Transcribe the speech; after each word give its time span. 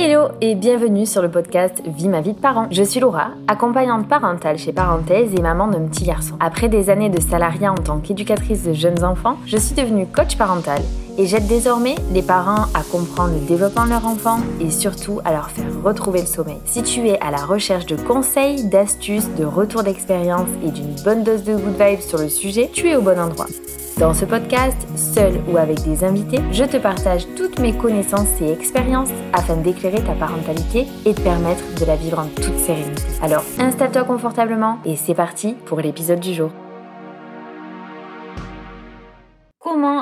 Hello 0.00 0.28
et 0.40 0.54
bienvenue 0.54 1.06
sur 1.06 1.22
le 1.22 1.28
podcast 1.28 1.82
Vie 1.84 2.08
ma 2.08 2.20
vie 2.20 2.32
de 2.32 2.38
parent. 2.38 2.68
Je 2.70 2.84
suis 2.84 3.00
Laura, 3.00 3.32
accompagnante 3.48 4.06
parentale 4.06 4.56
chez 4.56 4.72
Parenthèse 4.72 5.34
et 5.36 5.42
maman 5.42 5.66
d'un 5.66 5.88
petit 5.88 6.04
garçon. 6.04 6.36
Après 6.38 6.68
des 6.68 6.88
années 6.88 7.10
de 7.10 7.20
salariat 7.20 7.72
en 7.72 7.74
tant 7.74 7.98
qu'éducatrice 7.98 8.62
de 8.62 8.72
jeunes 8.72 9.02
enfants, 9.02 9.38
je 9.44 9.56
suis 9.56 9.74
devenue 9.74 10.06
coach 10.06 10.36
parental 10.36 10.80
et 11.18 11.26
j'aide 11.26 11.48
désormais 11.48 11.96
les 12.12 12.22
parents 12.22 12.66
à 12.74 12.84
comprendre 12.92 13.34
le 13.34 13.44
développement 13.44 13.86
de 13.86 13.90
leur 13.90 14.06
enfant 14.06 14.38
et 14.60 14.70
surtout 14.70 15.18
à 15.24 15.32
leur 15.32 15.50
faire 15.50 15.82
retrouver 15.82 16.20
le 16.20 16.26
sommeil. 16.28 16.58
Si 16.64 16.84
tu 16.84 17.08
es 17.08 17.18
à 17.18 17.32
la 17.32 17.44
recherche 17.44 17.86
de 17.86 17.96
conseils, 17.96 18.68
d'astuces, 18.68 19.28
de 19.36 19.44
retours 19.44 19.82
d'expérience 19.82 20.48
et 20.64 20.70
d'une 20.70 20.94
bonne 21.02 21.24
dose 21.24 21.42
de 21.42 21.56
good 21.56 21.74
vibes 21.76 22.02
sur 22.02 22.18
le 22.18 22.28
sujet, 22.28 22.70
tu 22.72 22.88
es 22.88 22.94
au 22.94 23.02
bon 23.02 23.18
endroit. 23.18 23.46
Dans 23.98 24.14
ce 24.14 24.24
podcast, 24.24 24.76
seul 24.96 25.40
ou 25.52 25.56
avec 25.56 25.82
des 25.82 26.04
invités, 26.04 26.38
je 26.52 26.62
te 26.62 26.76
partage 26.76 27.26
toutes 27.36 27.58
mes 27.58 27.76
connaissances 27.76 28.40
et 28.40 28.52
expériences 28.52 29.10
afin 29.32 29.56
d'éclairer 29.56 30.00
ta 30.04 30.12
parentalité 30.12 30.86
et 31.04 31.14
de 31.14 31.20
permettre 31.20 31.64
de 31.80 31.84
la 31.84 31.96
vivre 31.96 32.20
en 32.20 32.26
toute 32.26 32.58
sérénité. 32.58 33.02
Alors 33.20 33.42
installe-toi 33.58 34.04
confortablement 34.04 34.78
et 34.84 34.94
c'est 34.94 35.14
parti 35.14 35.56
pour 35.64 35.80
l'épisode 35.80 36.20
du 36.20 36.32
jour. 36.32 36.52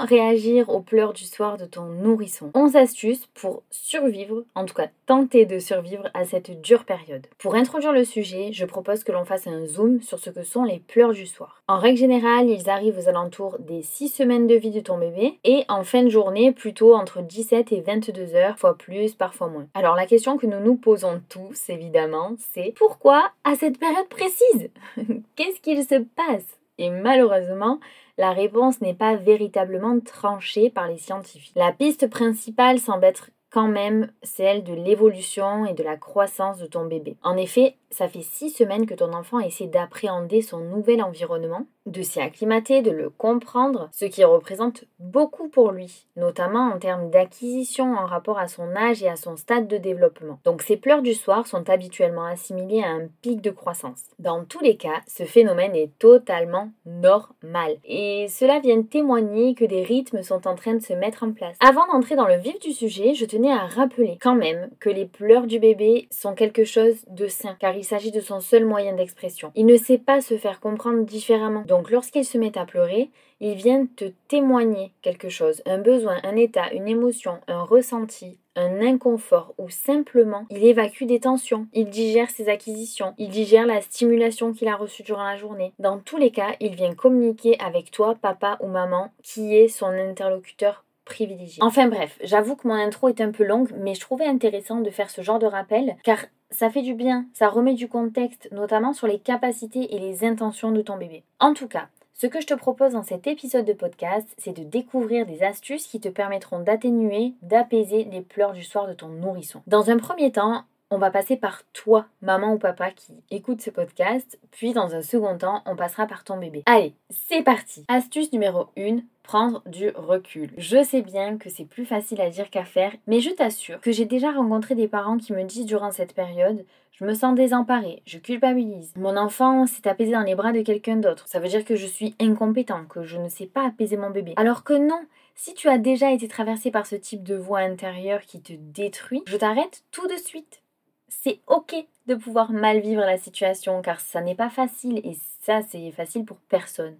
Réagir 0.06 0.68
aux 0.68 0.80
pleurs 0.80 1.12
du 1.12 1.24
soir 1.24 1.56
de 1.56 1.66
ton 1.66 1.84
nourrisson 1.84 2.50
11 2.54 2.76
astuces 2.76 3.26
pour 3.34 3.62
survivre, 3.70 4.44
en 4.54 4.64
tout 4.64 4.74
cas 4.74 4.88
tenter 5.06 5.46
de 5.46 5.58
survivre 5.58 6.08
à 6.14 6.24
cette 6.24 6.60
dure 6.60 6.84
période. 6.84 7.26
Pour 7.38 7.54
introduire 7.54 7.92
le 7.92 8.04
sujet, 8.04 8.50
je 8.52 8.64
propose 8.64 9.04
que 9.04 9.12
l'on 9.12 9.24
fasse 9.24 9.46
un 9.46 9.66
zoom 9.66 10.00
sur 10.02 10.18
ce 10.18 10.30
que 10.30 10.42
sont 10.42 10.64
les 10.64 10.78
pleurs 10.78 11.12
du 11.12 11.26
soir. 11.26 11.62
En 11.68 11.78
règle 11.78 11.98
générale, 11.98 12.48
ils 12.48 12.70
arrivent 12.70 12.98
aux 12.98 13.08
alentours 13.08 13.58
des 13.58 13.82
6 13.82 14.08
semaines 14.08 14.46
de 14.46 14.54
vie 14.54 14.70
de 14.70 14.80
ton 14.80 14.98
bébé 14.98 15.38
et 15.44 15.64
en 15.68 15.84
fin 15.84 16.02
de 16.02 16.08
journée, 16.08 16.52
plutôt 16.52 16.94
entre 16.94 17.22
17 17.22 17.72
et 17.72 17.80
22 17.80 18.34
heures, 18.34 18.58
fois 18.58 18.76
plus, 18.76 19.14
parfois 19.14 19.48
moins. 19.48 19.66
Alors 19.74 19.96
la 19.96 20.06
question 20.06 20.38
que 20.38 20.46
nous 20.46 20.60
nous 20.60 20.76
posons 20.76 21.20
tous, 21.28 21.68
évidemment, 21.68 22.32
c'est 22.52 22.72
pourquoi 22.76 23.30
à 23.44 23.54
cette 23.54 23.78
période 23.78 24.08
précise? 24.08 24.70
Qu'est-ce 25.36 25.60
qu'il 25.60 25.82
se 25.84 26.02
passe? 26.16 26.58
Et 26.78 26.90
malheureusement, 26.90 27.80
la 28.18 28.32
réponse 28.32 28.80
n'est 28.80 28.94
pas 28.94 29.16
véritablement 29.16 29.98
tranchée 30.00 30.70
par 30.70 30.88
les 30.88 30.98
scientifiques. 30.98 31.52
La 31.56 31.72
piste 31.72 32.08
principale 32.08 32.78
semble 32.78 33.04
être 33.04 33.30
quand 33.50 33.68
même 33.68 34.10
celle 34.22 34.64
de 34.64 34.74
l'évolution 34.74 35.64
et 35.66 35.74
de 35.74 35.82
la 35.82 35.96
croissance 35.96 36.58
de 36.58 36.66
ton 36.66 36.84
bébé. 36.86 37.16
En 37.22 37.36
effet, 37.36 37.76
ça 37.96 38.08
fait 38.08 38.20
six 38.22 38.50
semaines 38.50 38.84
que 38.84 38.92
ton 38.92 39.14
enfant 39.14 39.40
essaie 39.40 39.68
d'appréhender 39.68 40.42
son 40.42 40.58
nouvel 40.58 41.02
environnement, 41.02 41.66
de 41.86 42.02
s'y 42.02 42.20
acclimater, 42.20 42.82
de 42.82 42.90
le 42.90 43.08
comprendre, 43.08 43.88
ce 43.92 44.04
qui 44.04 44.22
représente 44.22 44.84
beaucoup 44.98 45.48
pour 45.48 45.72
lui, 45.72 46.06
notamment 46.16 46.72
en 46.72 46.78
termes 46.78 47.10
d'acquisition 47.10 47.94
en 47.94 48.04
rapport 48.04 48.38
à 48.38 48.48
son 48.48 48.76
âge 48.76 49.02
et 49.02 49.08
à 49.08 49.16
son 49.16 49.36
stade 49.36 49.66
de 49.66 49.78
développement. 49.78 50.40
Donc 50.44 50.60
ces 50.60 50.76
pleurs 50.76 51.00
du 51.00 51.14
soir 51.14 51.46
sont 51.46 51.70
habituellement 51.70 52.26
assimilées 52.26 52.82
à 52.82 52.90
un 52.90 53.06
pic 53.22 53.40
de 53.40 53.50
croissance. 53.50 54.02
Dans 54.18 54.44
tous 54.44 54.60
les 54.60 54.76
cas, 54.76 55.00
ce 55.06 55.22
phénomène 55.22 55.74
est 55.74 55.96
totalement 55.98 56.70
normal 56.84 57.76
et 57.84 58.26
cela 58.28 58.60
vient 58.60 58.82
témoigner 58.82 59.54
que 59.54 59.64
des 59.64 59.84
rythmes 59.84 60.22
sont 60.22 60.46
en 60.46 60.54
train 60.54 60.74
de 60.74 60.82
se 60.82 60.92
mettre 60.92 61.22
en 61.22 61.32
place. 61.32 61.56
Avant 61.60 61.86
d'entrer 61.86 62.16
dans 62.16 62.26
le 62.26 62.36
vif 62.36 62.58
du 62.58 62.72
sujet, 62.72 63.14
je 63.14 63.24
tenais 63.24 63.52
à 63.52 63.64
rappeler 63.64 64.18
quand 64.20 64.34
même 64.34 64.68
que 64.80 64.90
les 64.90 65.06
pleurs 65.06 65.46
du 65.46 65.58
bébé 65.58 66.08
sont 66.10 66.34
quelque 66.34 66.64
chose 66.64 66.96
de 67.08 67.26
sain 67.26 67.56
car 67.58 67.74
il 67.74 67.85
s'agit 67.86 68.10
de 68.10 68.20
son 68.20 68.40
seul 68.40 68.64
moyen 68.64 68.94
d'expression. 68.94 69.52
Il 69.54 69.66
ne 69.66 69.76
sait 69.76 69.98
pas 69.98 70.20
se 70.20 70.36
faire 70.36 70.60
comprendre 70.60 71.04
différemment. 71.04 71.62
Donc 71.66 71.90
lorsqu'il 71.90 72.24
se 72.24 72.36
met 72.38 72.58
à 72.58 72.66
pleurer, 72.66 73.10
il 73.40 73.54
vient 73.54 73.86
te 73.86 74.06
témoigner 74.28 74.92
quelque 75.02 75.28
chose, 75.28 75.62
un 75.66 75.78
besoin, 75.78 76.16
un 76.22 76.36
état, 76.36 76.72
une 76.72 76.88
émotion, 76.88 77.38
un 77.48 77.62
ressenti, 77.62 78.38
un 78.54 78.80
inconfort 78.80 79.54
ou 79.58 79.68
simplement 79.68 80.46
il 80.50 80.64
évacue 80.64 81.04
des 81.04 81.20
tensions, 81.20 81.66
il 81.74 81.90
digère 81.90 82.30
ses 82.30 82.48
acquisitions, 82.48 83.14
il 83.18 83.28
digère 83.28 83.66
la 83.66 83.82
stimulation 83.82 84.52
qu'il 84.52 84.68
a 84.68 84.76
reçue 84.76 85.02
durant 85.02 85.24
la 85.24 85.36
journée. 85.36 85.72
Dans 85.78 85.98
tous 85.98 86.16
les 86.16 86.30
cas, 86.30 86.56
il 86.60 86.74
vient 86.74 86.94
communiquer 86.94 87.58
avec 87.60 87.90
toi, 87.90 88.14
papa 88.20 88.56
ou 88.60 88.68
maman, 88.68 89.10
qui 89.22 89.54
est 89.54 89.68
son 89.68 89.88
interlocuteur 89.88 90.84
privilégié. 91.04 91.62
Enfin 91.62 91.88
bref, 91.88 92.18
j'avoue 92.22 92.56
que 92.56 92.66
mon 92.66 92.74
intro 92.74 93.08
est 93.08 93.20
un 93.20 93.30
peu 93.30 93.44
longue, 93.44 93.70
mais 93.78 93.94
je 93.94 94.00
trouvais 94.00 94.26
intéressant 94.26 94.80
de 94.80 94.90
faire 94.90 95.08
ce 95.08 95.22
genre 95.22 95.38
de 95.38 95.46
rappel, 95.46 95.96
car 96.02 96.18
ça 96.50 96.70
fait 96.70 96.82
du 96.82 96.94
bien, 96.94 97.26
ça 97.32 97.48
remet 97.48 97.74
du 97.74 97.88
contexte, 97.88 98.48
notamment 98.52 98.92
sur 98.92 99.06
les 99.06 99.18
capacités 99.18 99.94
et 99.94 99.98
les 99.98 100.24
intentions 100.24 100.72
de 100.72 100.82
ton 100.82 100.96
bébé. 100.96 101.24
En 101.40 101.54
tout 101.54 101.68
cas, 101.68 101.88
ce 102.14 102.26
que 102.26 102.40
je 102.40 102.46
te 102.46 102.54
propose 102.54 102.92
dans 102.92 103.02
cet 103.02 103.26
épisode 103.26 103.66
de 103.66 103.74
podcast, 103.74 104.26
c'est 104.38 104.56
de 104.56 104.64
découvrir 104.64 105.26
des 105.26 105.42
astuces 105.42 105.86
qui 105.86 106.00
te 106.00 106.08
permettront 106.08 106.60
d'atténuer, 106.60 107.34
d'apaiser 107.42 108.04
les 108.04 108.22
pleurs 108.22 108.54
du 108.54 108.64
soir 108.64 108.86
de 108.86 108.94
ton 108.94 109.08
nourrisson. 109.08 109.62
Dans 109.66 109.90
un 109.90 109.98
premier 109.98 110.32
temps, 110.32 110.64
on 110.90 110.98
va 110.98 111.10
passer 111.10 111.36
par 111.36 111.62
toi, 111.72 112.06
maman 112.22 112.54
ou 112.54 112.58
papa 112.58 112.90
qui 112.90 113.22
écoute 113.30 113.60
ce 113.60 113.70
podcast, 113.70 114.38
puis 114.50 114.72
dans 114.72 114.94
un 114.94 115.02
second 115.02 115.36
temps, 115.36 115.62
on 115.66 115.76
passera 115.76 116.06
par 116.06 116.24
ton 116.24 116.38
bébé. 116.38 116.62
Allez, 116.66 116.94
c'est 117.10 117.42
parti 117.42 117.84
Astuce 117.88 118.32
numéro 118.32 118.68
1, 118.78 118.98
prendre 119.22 119.62
du 119.66 119.90
recul. 119.94 120.50
Je 120.56 120.84
sais 120.84 121.02
bien 121.02 121.38
que 121.38 121.50
c'est 121.50 121.64
plus 121.64 121.84
facile 121.84 122.20
à 122.20 122.30
dire 122.30 122.50
qu'à 122.50 122.64
faire, 122.64 122.92
mais 123.06 123.20
je 123.20 123.30
t'assure 123.30 123.80
que 123.80 123.92
j'ai 123.92 124.04
déjà 124.04 124.30
rencontré 124.30 124.74
des 124.74 124.88
parents 124.88 125.18
qui 125.18 125.32
me 125.32 125.42
disent 125.42 125.66
durant 125.66 125.90
cette 125.90 126.14
période 126.14 126.64
je 126.98 127.04
me 127.04 127.12
sens 127.12 127.34
désemparée, 127.34 128.02
je 128.06 128.16
culpabilise. 128.16 128.94
Mon 128.96 129.18
enfant 129.18 129.66
s'est 129.66 129.86
apaisé 129.86 130.12
dans 130.12 130.22
les 130.22 130.34
bras 130.34 130.52
de 130.52 130.62
quelqu'un 130.62 130.96
d'autre. 130.96 131.28
Ça 131.28 131.40
veut 131.40 131.48
dire 131.48 131.62
que 131.62 131.76
je 131.76 131.86
suis 131.86 132.14
incompétent, 132.18 132.86
que 132.86 133.04
je 133.04 133.18
ne 133.18 133.28
sais 133.28 133.44
pas 133.44 133.66
apaiser 133.66 133.98
mon 133.98 134.08
bébé. 134.08 134.32
Alors 134.36 134.64
que 134.64 134.72
non, 134.72 135.02
si 135.34 135.52
tu 135.52 135.68
as 135.68 135.76
déjà 135.76 136.10
été 136.10 136.26
traversé 136.26 136.70
par 136.70 136.86
ce 136.86 136.96
type 136.96 137.22
de 137.22 137.34
voix 137.34 137.58
intérieure 137.58 138.22
qui 138.22 138.40
te 138.40 138.54
détruit, 138.54 139.22
je 139.26 139.36
t'arrête 139.36 139.84
tout 139.90 140.06
de 140.06 140.16
suite. 140.16 140.62
C'est 141.08 141.40
ok 141.46 141.74
de 142.06 142.14
pouvoir 142.14 142.52
mal 142.52 142.80
vivre 142.80 143.00
la 143.02 143.18
situation 143.18 143.82
car 143.82 144.00
ça 144.00 144.20
n'est 144.20 144.34
pas 144.36 144.50
facile 144.50 144.98
et 145.04 145.16
ça 145.42 145.62
c'est 145.62 145.90
facile 145.90 146.24
pour 146.24 146.38
personne. 146.48 146.96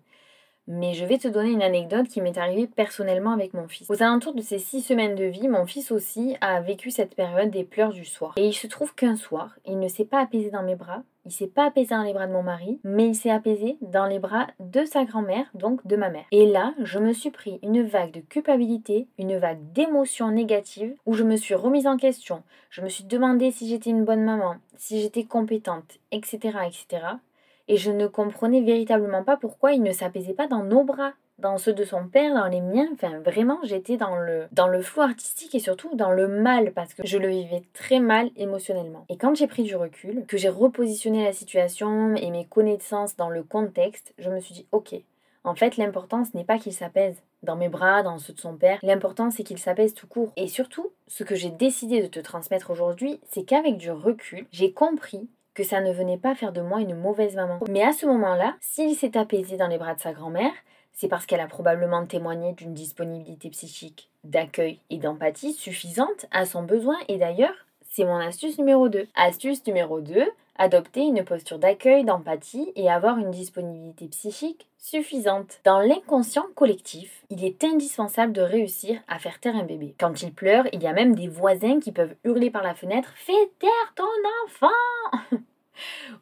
Mais 0.69 0.95
je 0.95 1.05
vais 1.05 1.19
te 1.19 1.29
donner 1.29 1.51
une 1.51 1.63
anecdote 1.63 2.09
qui 2.09 2.21
m'est 2.21 2.39
arrivée 2.39 2.67
personnellement 2.67 3.31
avec 3.33 3.55
mon 3.55 3.69
fils. 3.69 3.89
Aux 3.89 4.03
alentours 4.03 4.35
de 4.35 4.41
ces 4.41 4.59
six 4.59 4.83
semaines 4.83 5.15
de 5.15 5.25
vie, 5.25 5.49
mon 5.49 5.65
fils 5.65 5.93
aussi 5.93 6.37
a 6.41 6.61
vécu 6.61 6.91
cette 6.91 7.15
période 7.15 7.51
des 7.51 7.65
pleurs 7.65 7.93
du 7.93 8.05
soir. 8.05 8.35
Et 8.37 8.47
il 8.47 8.53
se 8.53 8.67
trouve 8.67 8.95
qu'un 8.95 9.15
soir, 9.15 9.57
il 9.65 9.79
ne 9.79 9.87
s'est 9.87 10.05
pas 10.05 10.21
apaisé 10.21 10.51
dans 10.51 10.65
mes 10.65 10.75
bras, 10.75 11.03
il 11.25 11.33
s'est 11.33 11.47
pas 11.47 11.67
apaisé 11.67 11.95
dans 11.95 12.03
les 12.03 12.13
bras 12.13 12.27
de 12.27 12.33
mon 12.33 12.43
mari, 12.43 12.81
mais 12.83 13.07
il 13.07 13.15
s'est 13.15 13.31
apaisé 13.31 13.79
dans 13.81 14.07
les 14.07 14.19
bras 14.19 14.49
de 14.59 14.85
sa 14.85 15.05
grand-mère, 15.05 15.47
donc 15.55 15.87
de 15.87 15.97
ma 15.97 16.11
mère. 16.11 16.25
Et 16.33 16.47
là, 16.47 16.75
je 16.83 16.99
me 16.99 17.13
suis 17.13 17.31
pris 17.31 17.61
une 17.63 17.83
vague 17.83 18.13
de 18.13 18.21
culpabilité, 18.21 19.07
une 19.19 19.37
vague 19.37 19.73
d'émotions 19.73 20.31
négatives, 20.31 20.95
où 21.05 21.15
je 21.15 21.25
me 21.25 21.37
suis 21.37 21.55
remise 21.55 21.87
en 21.87 21.97
question. 21.97 22.43
Je 22.71 22.81
me 22.81 22.89
suis 22.89 23.05
demandé 23.05 23.51
si 23.51 23.69
j'étais 23.69 23.91
une 23.91 24.05
bonne 24.05 24.25
maman, 24.25 24.57
si 24.77 25.01
j'étais 25.01 25.25
compétente, 25.25 25.99
etc., 26.11 26.59
etc 26.67 27.19
et 27.69 27.77
je 27.77 27.91
ne 27.91 28.07
comprenais 28.07 28.61
véritablement 28.61 29.25
pas 29.25 29.37
pourquoi 29.37 29.73
il 29.73 29.83
ne 29.83 29.93
s'apaisait 29.93 30.35
pas 30.35 30.47
dans 30.47 30.63
nos 30.63 30.85
bras, 30.85 31.13
dans 31.39 31.59
ceux 31.59 31.73
de 31.73 31.85
son 31.85 32.09
père, 32.09 32.35
dans 32.35 32.47
les 32.47 32.61
miens. 32.61 32.89
Enfin, 32.93 33.19
vraiment, 33.21 33.59
j'étais 33.63 33.97
dans 33.97 34.17
le, 34.17 34.47
dans 34.53 34.69
le 34.69 34.81
flou 34.81 35.03
artistique 35.03 35.55
et 35.55 35.61
surtout 35.61 35.95
dans 35.95 36.13
le 36.13 36.29
mal 36.29 36.73
parce 36.73 36.95
que 36.95 37.07
je 37.07 37.19
le 37.19 37.29
vivais 37.29 37.63
très 37.75 38.01
mal 38.01 38.31
émotionnellement. 38.37 39.05
Et 39.09 39.17
quand 39.17 39.35
j'ai 39.35 39.47
pris 39.47 39.63
du 39.63 39.77
recul, 39.77 40.25
que 40.27 40.37
j'ai 40.37 40.49
repositionné 40.49 41.25
la 41.25 41.33
situation 41.33 42.15
et 42.15 42.31
mes 42.31 42.47
connaissances 42.47 43.17
dans 43.17 43.31
le 43.31 43.43
contexte, 43.43 44.15
je 44.19 44.31
me 44.31 44.41
suis 44.41 44.55
dit, 44.55 44.67
ok, 44.73 44.95
en 45.45 45.55
fait, 45.55 45.77
l'important, 45.77 46.25
ce 46.25 46.37
n'est 46.37 46.45
pas 46.45 46.59
qu'il 46.59 46.73
s'apaise 46.73 47.23
dans 47.45 47.55
mes 47.55 47.69
bras, 47.69 48.03
dans 48.03 48.19
ceux 48.19 48.33
de 48.33 48.41
son 48.41 48.57
père. 48.57 48.81
L'important, 48.83 49.31
c'est 49.31 49.45
qu'il 49.45 49.59
s'apaise 49.59 49.95
tout 49.95 50.09
court. 50.09 50.33
Et 50.37 50.49
surtout, 50.49 50.91
ce 51.07 51.23
que 51.23 51.37
j'ai 51.37 51.51
décidé 51.51 52.03
de 52.03 52.09
te 52.09 52.19
transmettre 52.19 52.71
aujourd'hui, 52.71 53.21
c'est 53.31 53.45
qu'avec 53.45 53.77
du 53.77 53.93
recul, 53.93 54.47
j'ai 54.51 54.73
compris 54.73 55.29
que 55.57 55.65
ça 55.65 55.81
ne 55.81 55.91
venait 55.91 56.19
pas 56.19 56.35
faire 56.35 56.53
de 56.53 56.61
moi 56.61 56.81
une 56.81 56.95
mauvaise 56.95 57.35
maman. 57.35 57.61
Mais 57.69 57.83
à 57.83 57.93
ce 57.93 58.07
moment-là, 58.07 58.55
s'il 58.61 58.95
s'est 58.95 59.17
apaisé 59.17 59.57
dans 59.57 59.67
les 59.67 59.79
bras 59.79 59.95
de 59.95 60.01
sa 60.01 60.13
grand-mère, 60.13 60.53
c'est 60.93 61.09
parce 61.09 61.27
qu'elle 61.27 61.41
a 61.41 61.47
probablement 61.47 62.07
témoigné 62.07 62.53
d'une 62.53 62.75
disponibilité 62.75 63.49
psychique, 63.51 64.11
d'accueil 64.23 64.81
et 64.91 64.99
d'empathie 64.99 65.55
suffisante 65.55 66.27
à 66.31 66.45
son 66.45 66.63
besoin 66.63 66.97
et 67.09 67.17
d'ailleurs, 67.17 67.55
c'est 67.91 68.05
mon 68.05 68.19
astuce 68.19 68.59
numéro 68.59 68.91
2. 68.91 69.09
Astuce 69.15 69.67
numéro 69.67 70.01
2, 70.01 70.27
adopter 70.59 71.01
une 71.01 71.25
posture 71.25 71.59
d'accueil, 71.59 72.05
d'empathie 72.05 72.73
et 72.77 72.91
avoir 72.91 73.17
une 73.19 73.31
disponibilité 73.31 74.09
psychique 74.09 74.67
suffisante. 74.79 75.61
Dans 75.65 75.81
l'inconscient 75.81 76.47
collectif, 76.55 77.25
il 77.31 77.45
est 77.45 77.65
indispensable 77.65 78.33
de 78.33 78.43
réussir 78.43 79.01
à 79.09 79.19
faire 79.19 79.41
taire 79.41 79.57
un 79.57 79.65
bébé. 79.65 79.95
Quand 79.99 80.23
il 80.23 80.33
pleure, 80.33 80.67
il 80.73 80.83
y 80.83 80.87
a 80.87 80.93
même 80.93 81.15
des 81.15 81.29
voisins 81.29 81.81
qui 81.81 81.93
peuvent 81.93 82.15
hurler 82.25 82.51
par 82.51 82.63
la 82.63 82.75
fenêtre 82.75 83.13
Fais 83.17 83.33
taire 83.59 83.95
ton 83.95 84.05
enfant 84.45 85.47